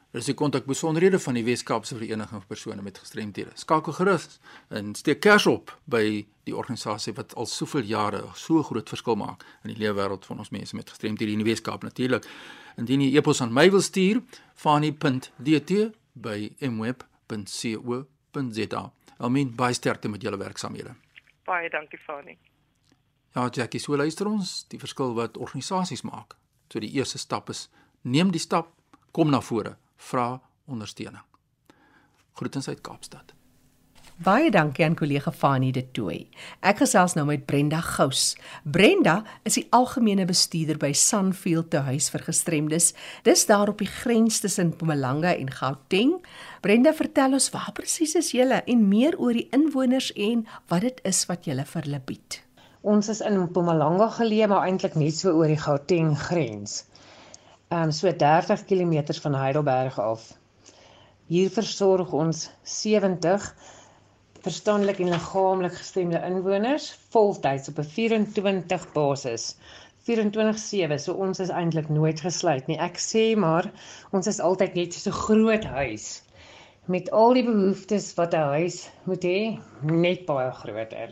Dis 0.09 0.25
die 0.25 0.33
kontakbesonderhede 0.33 1.19
van 1.21 1.37
die 1.37 1.43
Weskaapse 1.45 1.93
Vereniging 1.97 2.41
vir 2.41 2.49
persone 2.49 2.81
met 2.81 2.97
gestremthede. 2.97 3.51
Skakel 3.53 3.93
gerus 3.93 4.39
en 4.73 4.95
steek 4.97 5.21
kers 5.21 5.45
op 5.49 5.73
by 5.85 6.25
die 6.49 6.55
organisasie 6.57 7.13
wat 7.17 7.35
al 7.37 7.45
soveel 7.45 7.85
jare 7.85 8.23
so 8.33 8.63
groot 8.65 8.89
verskil 8.89 9.19
maak 9.21 9.45
in 9.63 9.73
die 9.73 9.77
leefwêreld 9.77 10.25
van 10.25 10.41
ons 10.41 10.49
mense 10.49 10.75
met 10.75 10.89
gestremthede 10.89 11.37
in 11.37 11.43
die 11.43 11.51
Weskaap 11.51 11.85
natuurlik. 11.85 12.25
Indien 12.81 13.05
jy 13.05 13.21
e-pos 13.21 13.43
aan 13.45 13.53
my 13.53 13.67
wil 13.69 13.85
stuur, 13.85 14.23
fani.dt 14.57 15.91
by 16.13 16.39
mweb.co 16.57 18.05
Almien 19.19 19.51
baie 19.55 19.75
sterkte 19.75 20.09
met 20.09 20.23
julle 20.23 20.37
werksamehede. 20.39 20.95
Baie 21.45 21.69
dankie 21.69 21.99
Fani. 21.99 22.37
Ja, 23.35 23.49
Jackie, 23.51 23.79
so 23.79 23.95
luister 23.95 24.27
ons 24.27 24.63
die 24.71 24.79
verskil 24.79 25.13
wat 25.17 25.37
organisasies 25.37 26.05
maak. 26.07 26.37
So 26.71 26.79
die 26.79 26.91
eerste 26.95 27.19
stap 27.19 27.49
is 27.49 27.67
neem 28.01 28.31
die 28.31 28.41
stap, 28.41 28.71
kom 29.11 29.29
na 29.29 29.41
vore, 29.41 29.75
vra 29.97 30.39
ondersteuning. 30.65 31.25
Groetens 32.39 32.69
uit 32.69 32.81
Kaapstad. 32.81 33.35
Baie 34.19 34.49
dankie 34.51 34.83
aan 34.83 34.97
kollega 34.99 35.31
Fanie 35.31 35.71
de 35.71 35.85
Tooy. 35.95 36.25
Ek 36.59 36.81
gesels 36.81 37.13
nou 37.15 37.23
met 37.29 37.45
Brenda 37.47 37.77
Gous. 37.79 38.33
Brenda 38.67 39.21
is 39.47 39.55
die 39.55 39.63
algemene 39.71 40.25
bestuurder 40.27 40.75
by 40.81 40.89
Sunfield 40.91 41.69
te 41.71 41.79
huis 41.85 42.09
vir 42.11 42.25
gestremdes. 42.25 42.89
Dis 43.23 43.45
daar 43.47 43.71
op 43.71 43.79
die 43.79 43.87
grens 43.87 44.41
tussen 44.43 44.73
Mpumalanga 44.73 45.31
en 45.39 45.53
Gauteng. 45.55 46.17
Brenda, 46.59 46.91
vertel 46.97 47.37
ons 47.39 47.47
waar 47.55 47.71
presies 47.77 48.17
is 48.19 48.33
julle 48.35 48.59
en 48.67 48.83
meer 48.91 49.15
oor 49.15 49.39
die 49.39 49.47
inwoners 49.55 50.11
en 50.19 50.43
wat 50.67 50.83
dit 50.89 50.99
is 51.07 51.23
wat 51.31 51.47
julle 51.47 51.63
vir 51.71 51.87
hulle 51.87 52.03
bied. 52.11 52.41
Ons 52.83 53.13
is 53.15 53.23
in 53.23 53.39
Mpumalanga 53.45 54.11
geleë, 54.19 54.51
maar 54.51 54.67
eintlik 54.67 54.99
net 54.99 55.15
so 55.15 55.37
oor 55.39 55.47
die 55.47 55.63
Gauteng 55.63 56.11
grens. 56.27 56.81
Ehm 57.71 57.87
um, 57.87 57.95
so 57.95 58.11
30 58.11 58.67
km 58.67 59.15
van 59.23 59.41
Heidelberg 59.45 60.03
af. 60.11 60.33
Hier 61.31 61.47
versorg 61.55 62.11
ons 62.11 62.49
70 62.67 63.53
verstandelik 64.45 64.99
en 65.03 65.11
liggaamlik 65.13 65.75
gestremde 65.75 66.21
inwoners 66.27 66.87
voltyds 67.13 67.69
op 67.71 67.79
'n 67.79 67.89
24 67.95 68.91
basis. 68.93 69.55
24/7, 70.09 70.97
so 70.99 71.13
ons 71.13 71.39
is 71.39 71.49
eintlik 71.49 71.89
nooit 71.89 72.21
gesluit 72.21 72.67
nie. 72.67 72.77
Ek 72.77 72.97
sê 72.97 73.35
maar 73.37 73.71
ons 74.11 74.27
is 74.27 74.39
altyd 74.39 74.73
net 74.73 74.93
so 74.93 75.09
'n 75.09 75.13
groot 75.13 75.63
huis 75.63 76.23
met 76.85 77.11
al 77.11 77.33
die 77.33 77.43
behoeftes 77.45 78.13
wat 78.17 78.33
'n 78.33 78.49
huis 78.55 78.89
moet 79.03 79.23
hê, 79.23 79.59
net 79.81 80.25
baie 80.25 80.51
groter. 80.51 81.09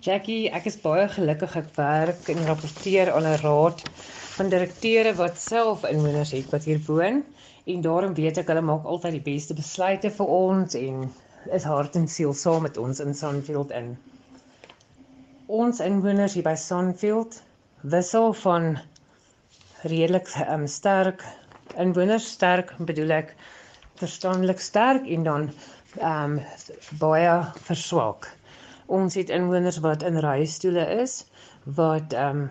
Jackie, 0.00 0.50
ek 0.50 0.66
is 0.66 0.76
baie 0.80 1.08
gelukkig 1.08 1.56
ek 1.56 1.74
werk 1.76 2.28
en 2.28 2.46
rapporteer 2.46 3.12
aan 3.12 3.26
'n 3.26 3.40
raad 3.42 3.82
van 4.36 4.48
direkteure 4.48 5.14
wat 5.14 5.40
self 5.40 5.84
inwoners 5.84 6.30
het 6.32 6.50
wat 6.50 6.64
hier 6.64 6.80
woon 6.86 7.24
en 7.64 7.80
daarom 7.80 8.14
weet 8.14 8.38
ek 8.38 8.46
hulle 8.48 8.62
maak 8.64 8.84
altyd 8.84 9.12
die 9.18 9.26
beste 9.32 9.54
besluite 9.54 10.10
vir 10.10 10.26
ons 10.26 10.74
en 10.74 11.12
is 11.48 11.64
hart 11.64 11.96
en 11.96 12.08
siel 12.08 12.34
saam 12.34 12.62
met 12.62 12.76
ons 12.76 13.00
in 13.00 13.14
Sunfield 13.14 13.70
in. 13.70 13.94
Ons 15.46 15.80
inwoners 15.80 16.34
hier 16.34 16.46
by 16.46 16.54
Sunfield 16.54 17.40
wissel 17.80 18.32
van 18.42 18.78
redelik 19.82 20.28
um, 20.46 20.66
sterk 20.66 21.24
inwoners 21.78 22.26
sterk 22.36 22.72
bedoel 22.78 23.14
ek 23.20 23.34
verstandelik 24.00 24.60
sterk 24.60 25.06
en 25.06 25.26
dan 25.28 25.50
ehm 25.98 26.38
um, 26.38 26.40
baie 27.00 27.34
verswak. 27.66 28.28
Ons 28.86 29.16
het 29.18 29.30
inwoners 29.34 29.80
wat 29.86 30.02
in 30.06 30.18
reistoele 30.22 30.86
is 31.02 31.22
wat 31.80 32.12
ehm 32.16 32.42
um, 32.44 32.48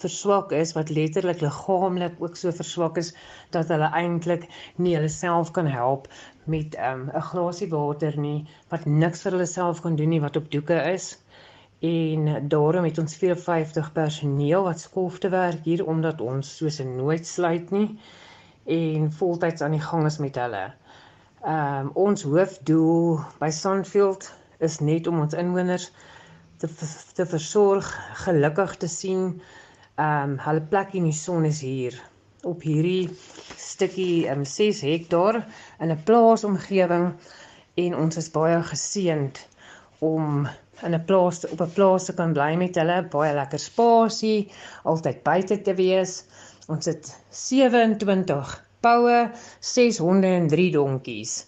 verswak 0.00 0.52
is 0.56 0.72
wat 0.72 0.90
letterlik 0.96 1.42
liggaamlik 1.44 2.14
ook 2.24 2.36
so 2.36 2.52
verswak 2.56 2.96
is 2.96 3.12
dat 3.56 3.68
hulle 3.68 3.90
eintlik 3.96 4.46
nie 4.76 4.94
hulle 4.96 5.10
self 5.12 5.50
kan 5.56 5.68
help 5.68 6.08
met 6.52 6.74
ehm, 6.74 7.02
'n 7.08 7.14
um, 7.14 7.22
glasie 7.30 7.68
water 7.72 8.16
nie 8.24 8.46
wat 8.72 8.86
niks 8.86 9.22
vir 9.24 9.36
hulle 9.36 9.46
self 9.50 9.80
kan 9.84 9.96
doen 10.00 10.12
nie 10.14 10.20
wat 10.24 10.36
op 10.40 10.50
doeke 10.50 10.78
is. 10.92 11.06
En 11.90 12.48
daarom 12.54 12.84
het 12.84 12.98
ons 13.02 13.16
54 13.16 13.92
personeel 13.92 14.62
wat 14.68 14.80
skofte 14.80 15.28
werk 15.28 15.64
hier 15.64 15.86
omdat 15.86 16.20
ons 16.20 16.56
soos 16.56 16.80
'n 16.80 16.96
nooit 16.96 17.26
sluit 17.26 17.70
nie 17.70 17.98
en 18.64 19.12
voltyds 19.12 19.62
aan 19.62 19.76
die 19.78 19.86
gang 19.88 20.06
is 20.06 20.18
met 20.18 20.36
hulle. 20.42 20.64
Ehm 21.42 21.86
um, 21.86 21.90
ons 21.94 22.22
hoofdoel 22.22 23.20
by 23.38 23.50
Sunfield 23.50 24.32
is 24.58 24.78
net 24.78 25.06
om 25.06 25.20
ons 25.20 25.34
inwoners 25.34 25.90
te 26.56 26.68
te 27.14 27.26
versorg, 27.26 27.88
gelukkig 28.24 28.76
te 28.76 28.88
sien, 28.88 29.40
Ehm 30.00 30.30
um, 30.30 30.36
hulle 30.40 30.60
plek 30.72 30.94
in 30.96 31.06
die 31.10 31.16
son 31.16 31.44
is 31.44 31.58
hier 31.60 31.96
op 32.48 32.62
hierdie 32.62 33.10
stukkie 33.56 34.24
um, 34.30 34.40
ehm, 34.40 34.44
6 34.44 34.80
hektaar 34.86 35.42
in 35.80 35.90
'n 35.92 36.02
plaasomgewing 36.04 37.12
en 37.84 37.96
ons 37.96 38.16
is 38.16 38.30
baie 38.30 38.62
geseënd 38.72 39.40
om 40.00 40.48
in 40.82 40.94
'n 40.94 41.04
plaas 41.04 41.44
op 41.48 41.60
'n 41.60 41.74
plaas 41.76 42.04
te 42.04 42.14
kan 42.14 42.32
bly 42.32 42.54
met 42.56 42.74
hulle, 42.80 43.02
baie 43.12 43.34
lekker 43.34 43.58
spasie, 43.58 44.50
altyd 44.84 45.22
buite 45.22 45.60
te 45.62 45.74
wees. 45.74 46.24
Ons 46.68 46.86
het 46.86 47.16
27 47.30 48.64
poue, 48.80 49.30
6 49.60 49.98
honde 49.98 50.26
en 50.26 50.48
3 50.48 50.70
donkies. 50.72 51.46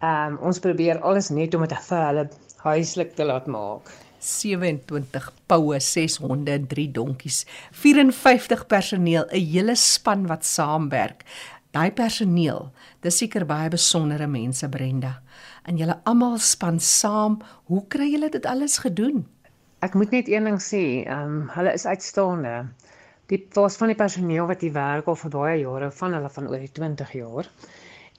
Ehm 0.00 0.32
um, 0.32 0.38
ons 0.48 0.58
probeer 0.58 1.00
alles 1.00 1.28
net 1.28 1.54
om 1.54 1.66
dit 1.66 1.84
vir 1.88 2.06
hulle 2.06 2.28
huislik 2.64 3.14
te 3.14 3.24
laat 3.24 3.46
maak. 3.46 3.92
27 4.20 5.32
poue, 5.46 5.80
6 5.80 6.16
honde 6.22 6.52
en 6.52 6.66
3 6.66 6.86
donkies, 6.92 7.46
54 7.72 8.66
personeel, 8.66 9.26
'n 9.30 9.46
hele 9.52 9.74
span 9.76 10.26
wat 10.26 10.44
saamwerk. 10.44 11.24
Daai 11.70 11.90
personeel, 11.92 12.72
dis 13.00 13.18
seker 13.22 13.44
baie 13.46 13.68
besondere 13.70 14.26
mense, 14.26 14.68
Brenda. 14.68 15.20
En 15.64 15.76
julle 15.76 16.00
almal 16.04 16.38
span 16.38 16.80
saam. 16.80 17.38
Hoe 17.64 17.84
kry 17.88 18.10
julle 18.10 18.30
dit 18.30 18.46
alles 18.46 18.78
gedoen? 18.78 19.26
Ek 19.80 19.94
moet 19.94 20.10
net 20.10 20.28
een 20.28 20.44
ding 20.44 20.58
sê, 20.60 21.06
ehm 21.06 21.36
um, 21.36 21.48
hulle 21.54 21.72
is 21.72 21.86
uitstaande. 21.86 22.66
Die 23.30 23.46
was 23.54 23.76
van 23.76 23.88
die 23.92 23.96
personeel 23.96 24.46
wat 24.50 24.60
hier 24.60 24.74
werk 24.74 25.06
al 25.06 25.16
vir 25.16 25.30
baie 25.30 25.60
jare, 25.60 25.90
van 25.90 26.16
hulle 26.18 26.30
van 26.30 26.48
oor 26.50 26.58
die 26.58 26.72
20 26.72 27.12
jaar. 27.12 27.46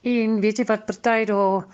En 0.02 0.40
weet 0.40 0.58
jy 0.58 0.64
wat 0.72 0.86
party 0.88 1.24
daar 1.28 1.66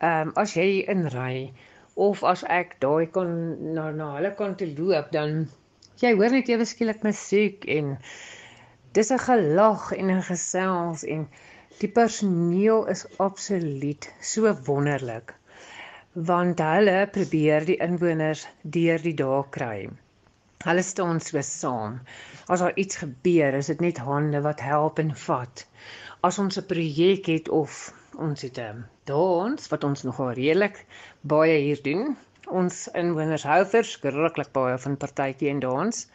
ehm 0.00 0.28
um, 0.28 0.32
as 0.34 0.56
jy 0.58 0.82
inry 0.90 1.52
of 1.96 2.24
as 2.32 2.44
ek 2.58 2.76
daai 2.84 3.06
kon 3.16 3.32
na 3.74 3.90
na 4.00 4.12
hulle 4.16 4.34
kant 4.42 4.58
toe 4.62 4.70
loop 4.78 5.10
dan 5.16 5.48
jy 6.04 6.12
hoor 6.20 6.36
net 6.36 6.52
ewe 6.54 6.68
skielik 6.72 7.02
musiek 7.08 7.66
en 7.78 7.96
dis 8.98 9.12
'n 9.16 9.24
gelag 9.26 9.92
en 9.98 10.10
'n 10.16 10.28
gesels 10.30 11.04
en 11.16 11.28
die 11.80 11.92
personeel 12.00 12.86
is 12.94 13.06
absoluut 13.28 14.10
so 14.32 14.54
wonderlik 14.70 15.34
want 16.28 16.58
hulle 16.58 17.06
probeer 17.14 17.64
die 17.66 17.76
inwoners 17.86 18.40
deur 18.76 18.98
die 19.02 19.14
dae 19.14 19.42
kry. 19.56 19.88
Hulle 20.64 20.82
staan 20.82 21.20
so 21.22 21.40
saam. 21.46 22.00
As 22.48 22.60
daar 22.60 22.74
iets 22.76 22.96
gebeur, 23.02 23.54
is 23.54 23.68
dit 23.70 23.80
net 23.80 23.98
hande 23.98 24.40
wat 24.42 24.60
help 24.60 24.98
en 24.98 25.14
vat. 25.14 25.64
As 26.26 26.38
ons 26.38 26.58
'n 26.58 26.66
projek 26.66 27.26
het 27.26 27.48
of 27.48 27.94
ons 28.18 28.42
het 28.42 28.58
'n 28.58 28.60
ehm, 28.60 28.80
dans 29.04 29.68
wat 29.68 29.84
ons 29.84 30.02
nogal 30.02 30.32
redelik 30.32 30.86
baie 31.20 31.58
hier 31.58 31.82
doen. 31.82 32.16
Ons 32.46 32.88
inwoners 32.88 33.42
hou 33.42 33.64
verskriklik 33.66 34.52
baie 34.52 34.78
van 34.78 34.96
partytjie 34.96 35.50
en 35.50 35.60
dans. 35.60 36.08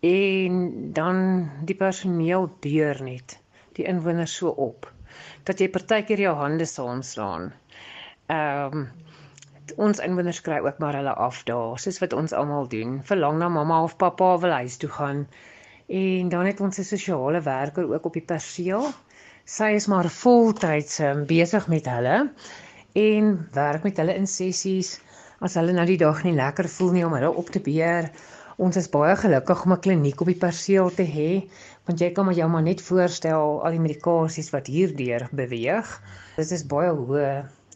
En 0.00 0.92
dan 0.92 1.50
die 1.64 1.76
personeel 1.76 2.50
deur 2.60 3.02
net 3.02 3.38
die 3.72 3.84
inwoners 3.84 4.36
so 4.36 4.48
op 4.48 4.92
dat 5.44 5.60
jy 5.60 5.68
partykeer 5.68 6.18
jou 6.18 6.34
hande 6.36 6.66
saamslaan. 6.66 7.52
Ehm 8.26 8.76
um, 8.78 8.90
ons 9.76 10.00
inwoners 10.04 10.40
kry 10.44 10.58
ook 10.60 10.78
maar 10.82 10.96
hulle 10.98 11.12
af 11.14 11.44
daar, 11.48 11.78
soos 11.78 11.98
wat 12.02 12.12
ons 12.12 12.32
almal 12.32 12.68
doen. 12.68 12.98
Verlang 13.08 13.38
na 13.38 13.48
mamma 13.48 13.82
of 13.82 13.96
pappa 13.96 14.38
wil 14.38 14.50
huis 14.50 14.76
toe 14.76 14.90
gaan. 14.90 15.26
En 15.86 16.28
dan 16.28 16.46
het 16.46 16.60
ons 16.60 16.78
'n 16.78 16.84
sosiale 16.84 17.40
werker 17.40 17.92
ook 17.94 18.04
op 18.04 18.12
die 18.12 18.28
perseel 18.32 18.90
sy 19.44 19.72
is 19.74 19.88
maar 19.90 20.06
voltyds 20.08 21.00
um, 21.02 21.24
besig 21.26 21.66
met 21.68 21.86
hulle 21.90 22.18
en 22.98 23.32
werk 23.52 23.82
met 23.82 23.96
hulle 23.98 24.14
in 24.14 24.26
sessies 24.26 25.00
as 25.42 25.56
hulle 25.58 25.74
nou 25.74 25.86
die 25.88 25.98
dag 25.98 26.22
nie 26.22 26.34
lekker 26.36 26.68
voel 26.70 26.92
nie 26.94 27.02
om 27.06 27.16
hulle 27.16 27.30
op 27.30 27.50
te 27.50 27.60
beheer. 27.60 28.10
Ons 28.62 28.76
is 28.78 28.90
baie 28.92 29.16
gelukkig 29.18 29.64
om 29.64 29.72
'n 29.72 29.80
kliniek 29.80 30.20
op 30.20 30.30
die 30.30 30.38
perseel 30.38 30.90
te 30.94 31.02
hê 31.02 31.30
want 31.88 32.00
jy 32.00 32.12
kan 32.14 32.24
maar 32.24 32.38
jou 32.38 32.48
maar 32.48 32.62
net 32.62 32.80
voorstel 32.80 33.58
al 33.64 33.74
die 33.74 33.82
medikasies 33.82 34.52
wat 34.54 34.70
hierdeur 34.70 35.26
beweeg. 35.32 35.90
Dit 36.36 36.50
is 36.50 36.66
baie 36.66 36.92
hoë 36.94 37.26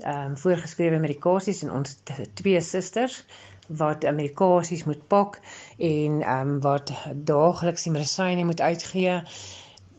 ehm 0.05 0.31
um, 0.31 0.37
voorgeskrewe 0.37 0.99
medikasies 1.03 1.63
en 1.65 1.73
ons 1.73 1.99
twee 2.35 2.61
susters 2.61 3.25
wat 3.69 4.05
medikasies 4.05 4.85
moet 4.85 5.03
pak 5.09 5.41
en 5.79 6.23
ehm 6.23 6.49
um, 6.49 6.61
wat 6.61 6.93
daagliks 7.15 7.89
die 7.89 7.93
medisyne 7.99 8.45
moet 8.45 8.61
uitgee 8.61 9.23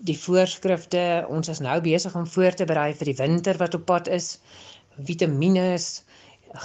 die 0.06 0.18
voorskrifte. 0.18 1.26
Ons 1.30 1.50
is 1.50 1.62
nou 1.64 1.78
besig 1.82 2.16
om 2.16 2.28
voor 2.28 2.58
te 2.58 2.66
berei 2.70 2.94
vir 2.94 3.12
die 3.12 3.18
winter 3.22 3.58
wat 3.58 3.78
op 3.78 3.86
pad 3.86 4.08
is. 4.08 4.38
Vitamiene, 5.10 5.78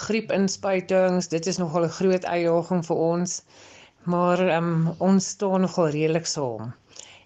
griepinspuitings, 0.05 1.29
dit 1.29 1.47
is 1.47 1.59
nogal 1.59 1.85
'n 1.85 1.97
groot 1.99 2.25
uitdaging 2.25 2.85
vir 2.87 2.97
ons. 2.97 3.43
Maar 4.05 4.41
um, 4.57 4.95
ons 4.99 5.29
staan 5.29 5.61
nogal 5.61 5.89
redelik 5.89 6.27
saam. 6.27 6.73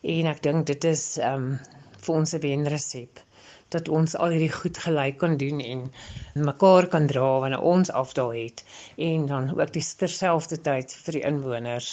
En 0.03 0.27
ek 0.27 0.43
dink 0.43 0.67
dit 0.67 0.85
is 0.85 1.19
um 1.19 1.59
vir 2.05 2.15
ons 2.15 2.35
'n 2.35 2.41
wenresep 2.41 3.27
dat 3.75 3.89
ons 3.89 4.15
al 4.17 4.35
hierdie 4.35 4.53
goed 4.53 4.79
gelyk 4.79 5.19
kan 5.19 5.37
doen 5.37 5.61
en 5.61 5.81
mekaar 6.49 6.87
kan 6.93 7.07
dra 7.11 7.31
wanneer 7.43 7.65
ons 7.73 7.91
afdaal 7.91 8.31
het 8.37 8.63
en 9.09 9.27
dan 9.27 9.49
ook 9.59 9.73
die 9.75 9.83
terselfdertyd 10.03 10.95
vir 11.07 11.19
die 11.19 11.25
inwoners 11.31 11.89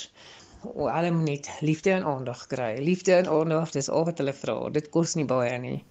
hulle 0.64 1.12
moet 1.12 1.28
net 1.28 1.50
liefde 1.62 1.92
en 1.92 2.06
aandag 2.06 2.48
kry. 2.48 2.78
Liefde 2.80 3.14
en 3.14 3.28
aandag, 3.28 3.72
dis 3.72 3.90
al 3.90 4.06
wat 4.06 4.18
hulle 4.18 4.34
vra. 4.34 4.70
Dit 4.72 4.90
kos 4.90 5.16
nie 5.16 5.28
baie 5.28 5.58
nie. 5.60 5.82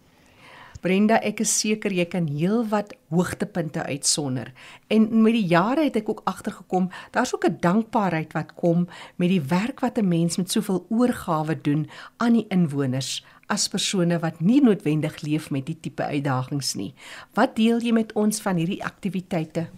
Brenda, 0.83 1.21
ek 1.23 1.45
is 1.45 1.51
seker 1.61 1.93
jy 1.95 2.09
kan 2.11 2.25
heelwat 2.27 2.97
hoogtepunte 3.15 3.85
uitsonder. 3.87 4.49
En 4.91 5.05
met 5.23 5.37
die 5.37 5.45
jare 5.47 5.85
het 5.87 6.01
ek 6.01 6.09
ook 6.11 6.25
agtergekom, 6.27 6.89
daar's 7.15 7.35
ook 7.35 7.47
'n 7.47 7.61
dankbaarheid 7.61 8.33
wat 8.33 8.55
kom 8.59 8.89
met 9.17 9.29
die 9.29 9.43
werk 9.43 9.81
wat 9.81 9.99
'n 9.99 10.09
mens 10.09 10.37
met 10.37 10.51
soveel 10.51 10.87
oorgawe 10.91 11.55
doen 11.55 11.89
aan 12.17 12.33
die 12.33 12.47
inwoners 12.49 13.23
as 13.47 13.69
persone 13.69 14.19
wat 14.19 14.41
nie 14.41 14.61
noodwendig 14.61 15.21
leef 15.23 15.51
met 15.51 15.67
die 15.67 15.79
tipe 15.81 16.03
uitdagings 16.03 16.75
nie. 16.75 16.95
Wat 17.35 17.57
deel 17.57 17.81
jy 17.81 17.93
met 17.93 18.13
ons 18.13 18.41
van 18.41 18.57
hierdie 18.57 18.85
aktiwiteite? 18.85 19.69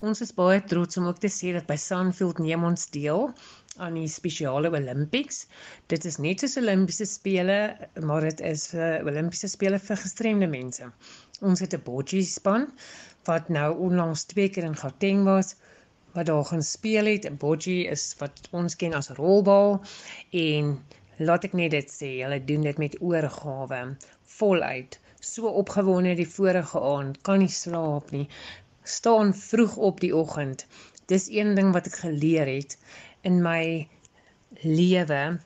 Ons 0.00 0.20
is 0.20 0.32
baie 0.32 0.62
trots 0.64 0.96
om 0.96 1.06
ook 1.06 1.18
te 1.18 1.28
sê 1.28 1.52
dat 1.52 1.66
by 1.66 1.76
Sunfield 1.76 2.38
neem 2.38 2.64
ons 2.64 2.86
deel 2.90 3.34
aan 3.86 3.96
die 3.98 4.08
spesiale 4.08 4.70
Olympics. 4.76 5.46
Dit 5.92 6.04
is 6.08 6.18
net 6.24 6.42
soos 6.42 6.58
Olimpiese 6.60 7.06
spele, 7.08 7.58
maar 8.06 8.26
dit 8.28 8.40
is 8.52 8.70
'n 8.74 8.78
uh, 8.78 9.06
Olimpiese 9.08 9.48
spele 9.48 9.78
vir 9.78 10.00
gestremde 10.04 10.48
mense. 10.56 10.92
Ons 11.40 11.60
het 11.64 11.74
'n 11.74 11.82
bocce 11.88 12.22
span 12.22 12.68
wat 13.28 13.48
nou 13.48 13.70
onlangs 13.88 14.24
twee 14.32 14.48
keer 14.48 14.64
in 14.64 14.76
Gauteng 14.76 15.24
was 15.24 15.56
wat 16.12 16.26
daar 16.26 16.44
gaan 16.44 16.62
speel 16.62 17.06
het. 17.06 17.24
'n 17.24 17.36
Bocce 17.36 17.84
is 17.96 18.14
wat 18.18 18.48
ons 18.50 18.76
ken 18.76 18.94
as 18.94 19.10
rolbal 19.20 19.80
en 20.30 20.78
laat 21.18 21.44
ek 21.44 21.52
net 21.52 21.70
dit 21.70 21.88
sê, 21.92 22.10
hulle 22.24 22.44
doen 22.44 22.62
dit 22.62 22.78
met 22.78 22.96
oorgawe, 23.00 23.96
voluit. 24.38 24.98
So 25.20 25.48
opgewonde 25.62 26.14
die 26.16 26.28
vorige 26.28 26.80
aand, 26.80 27.20
kan 27.22 27.38
nie 27.38 27.52
slaap 27.52 28.10
nie 28.10 28.28
staan 28.82 29.34
vroeg 29.34 29.76
op 29.76 30.00
die 30.00 30.16
oggend. 30.16 30.66
Dis 31.06 31.28
een 31.28 31.54
ding 31.54 31.72
wat 31.72 31.86
ek 31.86 32.00
geleer 32.04 32.48
het 32.48 32.78
in 33.22 33.42
my 33.42 33.88
lewe 34.62 35.40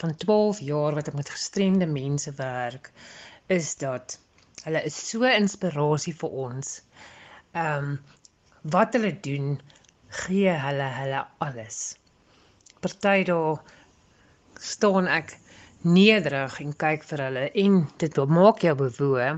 van 0.00 0.16
12 0.16 0.60
jaar 0.60 0.94
wat 0.94 1.08
ek 1.10 1.16
met 1.18 1.30
gestremde 1.30 1.86
mense 1.86 2.32
werk 2.38 2.92
is 3.46 3.74
dat 3.80 4.18
hulle 4.64 4.82
is 4.90 4.96
so 5.10 5.26
inspirasie 5.28 6.14
vir 6.20 6.38
ons. 6.46 6.78
Ehm 7.54 7.90
um, 7.90 7.98
wat 8.74 8.92
hulle 8.96 9.12
doen 9.24 9.52
gee 10.22 10.52
hulle 10.64 10.88
hulle 10.98 11.20
alles. 11.44 11.78
Party 12.82 13.22
daar 13.28 13.60
staan 14.60 15.06
ek 15.06 15.36
nederig 15.86 16.58
en 16.60 16.74
kyk 16.84 17.06
vir 17.10 17.22
hulle 17.28 17.44
en 17.64 17.78
dit 18.02 18.18
maak 18.38 18.64
jou 18.66 18.74
bewoe 18.82 19.28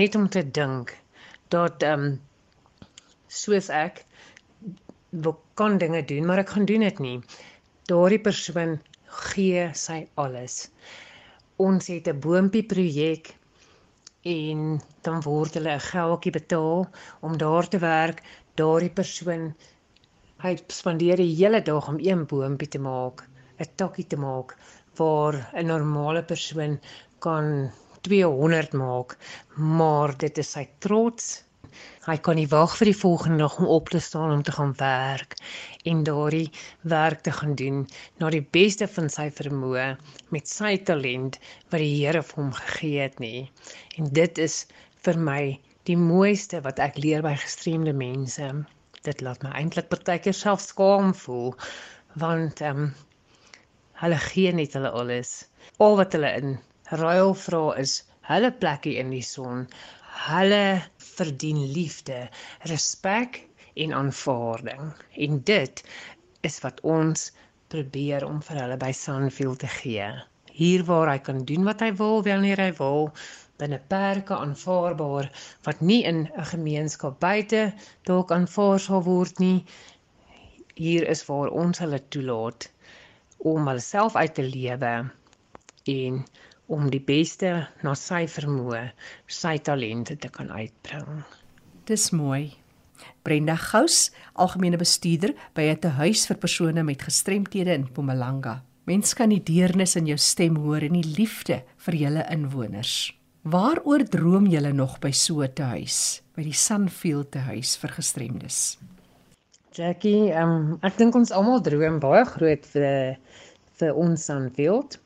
net 0.00 0.18
om 0.18 0.26
te 0.28 0.42
dink 0.60 0.94
dat 1.54 1.82
ehm 1.82 2.08
um, 2.08 2.18
soos 3.28 3.68
ek 3.70 4.04
wil 5.10 5.40
kan 5.54 5.78
dinge 5.78 6.04
doen, 6.04 6.26
maar 6.26 6.38
ek 6.38 6.54
gaan 6.54 6.64
doen 6.68 6.84
dit 6.84 6.98
nie. 6.98 7.18
Daardie 7.88 8.20
persoon 8.20 8.78
gee 9.32 9.68
sy 9.74 10.06
alles. 10.14 10.68
Ons 11.56 11.88
het 11.88 12.08
'n 12.08 12.20
boontjie 12.20 12.66
projek 12.72 13.34
en 14.24 14.80
dan 15.02 15.20
word 15.22 15.54
hulle 15.54 15.74
'n 15.74 15.88
geldjie 15.92 16.32
betaal 16.32 16.86
om 17.20 17.38
daar 17.38 17.68
te 17.68 17.78
werk. 17.78 18.22
Daardie 18.54 18.90
persoon 18.90 19.54
hy 20.42 20.56
spandeer 20.68 21.16
die 21.16 21.34
hele 21.34 21.62
dag 21.62 21.88
om 21.88 21.98
een 21.98 22.26
boontjie 22.26 22.68
te 22.68 22.78
maak, 22.78 23.24
'n 23.58 23.74
takkie 23.76 24.06
te 24.06 24.16
maak 24.16 24.56
waar 24.96 25.34
'n 25.54 25.66
normale 25.66 26.22
persoon 26.22 26.80
kan 27.18 27.70
200 28.02 28.72
maak, 28.72 29.16
maar 29.56 30.16
dit 30.16 30.38
is 30.38 30.52
sy 30.52 30.68
trots 30.78 31.47
Hy 32.06 32.16
kan 32.26 32.38
nie 32.40 32.48
wag 32.52 32.76
vir 32.78 32.90
die 32.90 33.00
volgende 33.00 33.42
dag 33.44 33.58
om 33.60 33.68
op 33.76 33.90
te 33.92 34.00
staan 34.04 34.32
om 34.34 34.42
te 34.42 34.54
gaan 34.56 34.74
werk 34.78 35.36
en 35.92 36.04
daardie 36.06 36.50
werk 36.94 37.22
te 37.26 37.34
gaan 37.38 37.54
doen 37.60 37.84
na 38.20 38.30
die 38.34 38.44
beste 38.58 38.88
van 38.96 39.08
sy 39.12 39.28
vermoë 39.40 39.86
met 40.34 40.50
sy 40.50 40.76
talent 40.90 41.40
wat 41.70 41.80
die 41.82 41.94
Here 41.98 42.22
vir 42.30 42.42
hom 42.42 42.52
gegee 42.60 43.00
het 43.06 43.18
nie. 43.24 43.48
En 43.98 44.12
dit 44.20 44.38
is 44.38 44.62
vir 45.06 45.20
my 45.30 45.42
die 45.88 45.96
mooiste 45.96 46.60
wat 46.64 46.80
ek 46.84 46.98
leer 47.00 47.22
by 47.24 47.34
gestremde 47.40 47.94
mense. 47.96 48.48
Dit 49.06 49.22
laat 49.24 49.44
my 49.44 49.52
eintlik 49.60 49.88
partykeer 49.92 50.36
self 50.36 50.64
skaam 50.64 51.14
voel 51.24 51.54
want 52.18 52.64
ehm 52.64 52.88
um, 52.88 52.90
hulle 53.98 54.18
gee 54.30 54.52
net 54.54 54.74
hulle 54.78 54.90
alles. 54.94 55.30
Al 55.82 55.96
wat 55.98 56.14
hulle 56.14 56.30
in 56.40 56.58
ruil 57.02 57.34
vra 57.34 57.62
is 57.82 58.02
hulle 58.28 58.50
plekkie 58.62 58.96
in 59.00 59.10
die 59.14 59.24
son. 59.24 59.66
Hulle 60.26 60.62
verdien 61.18 61.60
liefde, 61.72 62.28
respek 62.70 63.42
en 63.74 63.92
aanvaarding. 63.92 64.92
En 65.26 65.42
dit 65.44 65.84
is 66.46 66.60
wat 66.64 66.80
ons 66.80 67.28
probeer 67.72 68.24
om 68.26 68.40
vir 68.42 68.62
hulle 68.62 68.78
by 68.80 68.92
Sunfield 68.96 69.62
te 69.64 69.70
gee. 69.80 70.08
Hier 70.58 70.84
waar 70.88 71.12
hy 71.12 71.18
kan 71.22 71.44
doen 71.50 71.66
wat 71.68 71.84
hy 71.84 71.92
wil 72.00 72.22
wanneer 72.26 72.62
hy 72.62 72.72
wil 72.80 73.12
binne 73.58 73.78
perke 73.90 74.36
aanvaarbaar 74.38 75.28
wat 75.66 75.80
nie 75.90 76.00
in 76.10 76.18
'n 76.26 76.48
gemeenskap 76.54 77.20
buite 77.20 77.62
dalk 78.10 78.32
aanvaar 78.36 78.80
sal 78.80 79.02
word 79.02 79.38
nie. 79.44 79.64
Hier 80.74 81.08
is 81.14 81.24
waar 81.26 81.50
ons 81.62 81.78
hulle 81.82 82.00
toelaat 82.08 82.70
om 83.38 83.66
hulle 83.70 83.84
self 83.86 84.16
uit 84.16 84.34
te 84.34 84.42
lewe 84.42 84.94
en 85.94 86.24
om 86.68 86.88
die 86.92 87.00
beste 87.00 87.50
na 87.82 87.94
sy 87.96 88.26
vermoë, 88.28 88.84
sy 89.26 89.56
talente 89.64 90.16
te 90.20 90.28
kan 90.32 90.50
uitbring. 90.52 91.24
Dis 91.88 92.10
mooi. 92.12 92.52
Brenda 93.24 93.56
Gous, 93.56 94.10
algemene 94.36 94.78
bestuurder 94.80 95.34
by 95.54 95.68
'n 95.72 95.80
tehuis 95.80 96.26
vir 96.26 96.36
persone 96.36 96.82
met 96.82 97.02
gestremthede 97.02 97.72
in 97.72 97.88
Mpumalanga. 97.88 98.62
Mens 98.84 99.14
kan 99.14 99.28
die 99.28 99.42
deernis 99.42 99.96
in 99.96 100.06
jou 100.06 100.16
stem 100.16 100.56
hoor 100.56 100.82
en 100.82 100.92
die 100.92 101.14
liefde 101.16 101.62
vir 101.76 101.94
julle 101.94 102.26
inwoners. 102.30 103.12
Waaroor 103.42 104.04
droom 104.04 104.46
julle 104.46 104.72
nog 104.72 104.98
by 105.00 105.10
so 105.10 105.42
'n 105.42 105.52
tehuis, 105.52 106.22
by 106.36 106.42
die 106.42 106.52
Sunfield 106.52 107.30
tehuis 107.32 107.76
vir 107.76 107.90
gestremdes? 107.90 108.78
Jackie, 109.72 110.32
um, 110.32 110.78
ek 110.82 110.96
dink 110.96 111.14
ons 111.14 111.30
almal 111.30 111.60
droom 111.60 112.00
baie 112.00 112.24
groot 112.24 112.66
vir 112.66 113.18
vir 113.78 113.94
ons 113.94 114.24
Sunfield. 114.24 114.98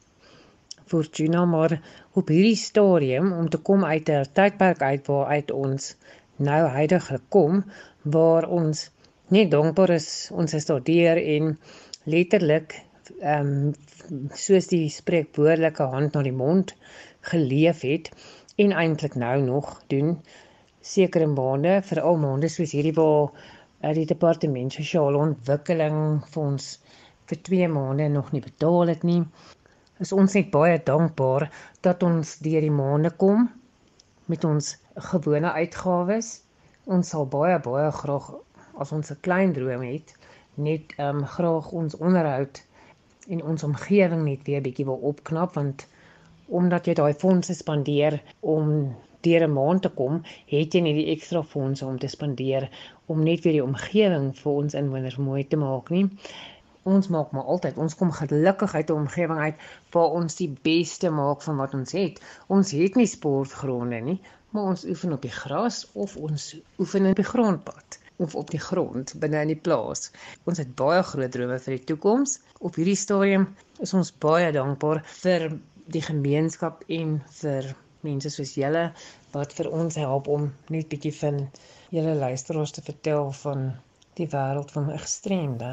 Fortuna 0.90 1.44
maar 1.44 1.76
op 2.18 2.28
hierdie 2.28 2.56
stadium 2.56 3.32
om 3.32 3.48
te 3.48 3.58
kom 3.68 3.84
uit 3.84 4.08
'n 4.08 4.26
tydperk 4.38 4.82
uit 4.82 5.06
waar 5.06 5.26
uit 5.26 5.50
ons 5.50 5.96
nou 6.36 6.62
heidaglik 6.76 7.24
kom 7.28 7.64
waar 8.16 8.48
ons 8.48 8.90
net 9.28 9.50
dankbaar 9.50 9.90
is 9.96 10.08
ons 10.32 10.54
is 10.54 10.66
daardeur 10.70 11.20
en 11.36 11.58
letterlik 12.14 12.74
ehm 13.20 13.50
um, 13.52 13.74
soos 14.44 14.66
die 14.70 14.88
spreekwoordelike 14.90 15.84
hand 15.94 16.14
na 16.14 16.22
die 16.26 16.38
mond 16.44 16.74
geleef 17.32 17.82
het 17.86 18.10
en 18.64 18.74
eintlik 18.82 19.14
nou 19.24 19.36
nog 19.42 19.74
doen 19.94 20.16
sekere 20.94 21.26
maande 21.26 21.74
vir 21.90 22.00
al 22.10 22.18
maande 22.24 22.50
soos 22.52 22.74
hierdie 22.76 22.96
waar 22.98 23.30
uh, 23.30 23.92
die 23.98 24.08
departement 24.14 24.74
sosiale 24.78 25.20
ontwikkeling 25.26 25.98
vir 26.34 26.42
ons 26.42 26.68
vir 27.30 27.42
2 27.50 27.68
maande 27.76 28.08
nog 28.16 28.32
nie 28.34 28.44
betaal 28.44 28.94
het 28.94 29.06
nie 29.06 29.20
is 30.02 30.12
ons 30.12 30.34
net 30.34 30.50
baie 30.50 30.78
dankbaar 30.90 31.46
dat 31.86 32.02
ons 32.06 32.38
deur 32.44 32.64
die 32.64 32.74
maande 32.74 33.12
kom 33.22 33.46
met 34.32 34.44
ons 34.48 34.72
gewone 35.12 35.52
uitgawes. 35.58 36.32
Ons 36.90 37.12
sal 37.14 37.28
baie 37.30 37.58
baie 37.62 37.90
graag 38.00 38.32
as 38.82 38.92
ons 38.96 39.12
'n 39.14 39.22
klein 39.26 39.52
droom 39.58 39.84
het, 39.86 40.14
net 40.54 40.94
ehm 40.98 41.22
um, 41.22 41.24
graag 41.36 41.70
ons 41.82 41.96
onderhoud 42.08 42.62
en 43.28 43.42
ons 43.52 43.62
omgewing 43.70 44.24
net 44.24 44.42
weer 44.48 44.62
bietjie 44.66 44.88
wil 44.90 45.00
opknap 45.12 45.54
want 45.54 45.86
omdat 46.48 46.86
jy 46.86 46.94
daai 46.98 47.14
fondse 47.14 47.54
spandeer 47.54 48.18
om 48.40 48.94
deur 49.22 49.46
'n 49.46 49.52
maand 49.52 49.82
te 49.82 49.88
kom, 49.88 50.22
het 50.46 50.74
jy 50.74 50.80
nie 50.80 50.94
die 50.94 51.10
ekstra 51.14 51.42
fondse 51.42 51.86
om 51.86 51.98
te 51.98 52.08
spandeer 52.08 52.68
om 53.06 53.22
net 53.22 53.44
weer 53.44 53.52
die 53.58 53.68
omgewing 53.70 54.32
vir 54.42 54.52
ons 54.52 54.74
inwoners 54.74 55.16
mooi 55.16 55.44
te 55.44 55.56
maak 55.56 55.90
nie 55.90 56.08
ons 56.82 57.08
maak 57.14 57.30
maar 57.36 57.48
altyd 57.54 57.76
ons 57.84 57.94
kom 57.94 58.12
gelukkig 58.18 58.74
uit 58.74 58.90
'n 58.90 59.00
omgewing 59.04 59.40
uit 59.40 59.66
waar 59.94 60.14
ons 60.20 60.36
die 60.36 60.50
beste 60.68 61.10
maak 61.10 61.42
van 61.42 61.56
wat 61.56 61.74
ons 61.74 61.92
het. 61.92 62.20
Ons 62.46 62.70
het 62.70 62.94
nie 62.94 63.06
sportgronde 63.06 64.00
nie, 64.00 64.20
maar 64.50 64.70
ons 64.72 64.84
oefen 64.84 65.12
op 65.12 65.22
die 65.22 65.36
gras 65.42 65.86
of 65.92 66.16
ons 66.16 66.56
oefen 66.78 67.06
op 67.10 67.16
die 67.16 67.30
grondpad 67.32 67.98
of 68.16 68.34
op 68.34 68.50
die 68.50 68.60
grond 68.60 69.14
binne 69.18 69.40
in 69.40 69.52
die 69.54 69.62
plaas. 69.66 70.10
Ons 70.44 70.58
het 70.62 70.74
baie 70.78 71.02
groot 71.02 71.32
drome 71.32 71.58
vir 71.58 71.76
die 71.76 71.84
toekoms. 71.90 72.38
Op 72.60 72.76
hierdie 72.78 72.98
stadium 72.98 73.48
is 73.80 73.94
ons 73.94 74.12
baie 74.24 74.52
dankbaar 74.52 75.02
vir 75.22 75.48
die 75.94 76.02
gemeenskap 76.02 76.84
en 76.88 77.16
vir 77.40 77.72
mense 78.06 78.30
soos 78.34 78.54
julle 78.58 78.84
wat 79.32 79.54
vir 79.58 79.70
ons 79.70 79.96
help 80.00 80.28
om 80.28 80.50
net 80.74 80.90
bietjie 80.92 81.14
van 81.22 81.40
julle 81.94 82.14
luisteraars 82.18 82.74
te 82.76 82.84
vertel 82.86 83.32
van 83.42 83.72
die 84.20 84.28
wêreld 84.34 84.70
van 84.74 84.90
gestremde. 84.92 85.72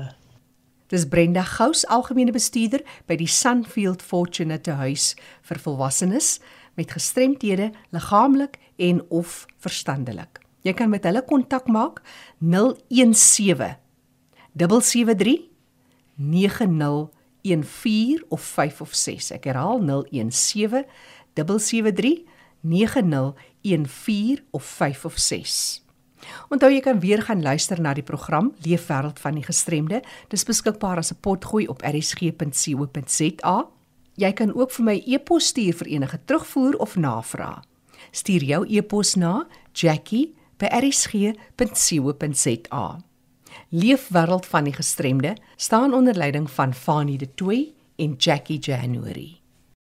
Dis 0.89 1.06
Brenda 1.06 1.43
Gous, 1.45 1.84
algemene 1.86 2.34
bestuurder 2.34 2.82
by 3.06 3.13
die 3.19 3.28
Sunfield 3.30 4.02
Fortunate 4.02 4.73
Huis 4.80 5.12
vir 5.45 5.60
volwassenes 5.62 6.39
met 6.80 6.89
gestremthede 6.95 7.67
liggaamlik 7.93 8.58
en 8.82 9.04
of 9.13 9.45
verstandelik. 9.62 10.41
Jy 10.65 10.73
kan 10.73 10.89
met 10.89 11.06
hulle 11.06 11.21
kontak 11.30 11.69
maak 11.69 12.02
017 12.41 13.78
773 14.58 15.45
9014 16.17 18.25
of 18.34 18.41
5 18.41 18.82
of 18.82 18.97
6. 18.97 19.30
Ek 19.38 19.45
herhaal 19.45 19.86
017 19.86 20.89
773 21.38 22.25
9014 22.65 24.41
of 24.58 24.65
5 24.65 25.06
of 25.06 25.21
6. 25.21 25.86
Onthou 26.49 26.71
jy 26.71 26.79
kan 26.79 26.99
weer 26.99 27.21
gaan 27.21 27.41
luister 27.41 27.82
na 27.82 27.93
die 27.93 28.03
program 28.03 28.53
Leefwêreld 28.65 29.19
van 29.19 29.34
die 29.34 29.43
gestremde. 29.43 30.01
Dis 30.27 30.43
beskikbaar 30.43 30.97
as 30.97 31.12
'n 31.12 31.19
potgooi 31.21 31.67
op 31.67 31.82
rsg.co.za. 31.82 33.67
Jy 34.15 34.32
kan 34.34 34.53
ook 34.53 34.71
vir 34.71 34.86
my 34.86 35.03
e-pos 35.05 35.47
stuur 35.47 35.73
vir 35.73 35.88
enige 35.88 36.19
terugvoer 36.25 36.75
of 36.77 36.95
navraag. 36.95 37.63
Stuur 38.12 38.43
jou 38.43 38.65
e-pos 38.67 39.15
na 39.15 39.47
Jackie 39.73 40.36
by 40.58 40.65
erisg.co.za. 40.65 41.38
Leefwêreld 43.69 44.45
van 44.45 44.63
die 44.63 44.73
gestremde 44.73 45.36
staan 45.55 45.93
onder 45.93 46.15
leiding 46.15 46.49
van 46.51 46.73
Fanie 46.73 47.17
De 47.17 47.34
Tooy 47.34 47.73
en 47.95 48.13
Jackie 48.17 48.60
January. 48.60 49.38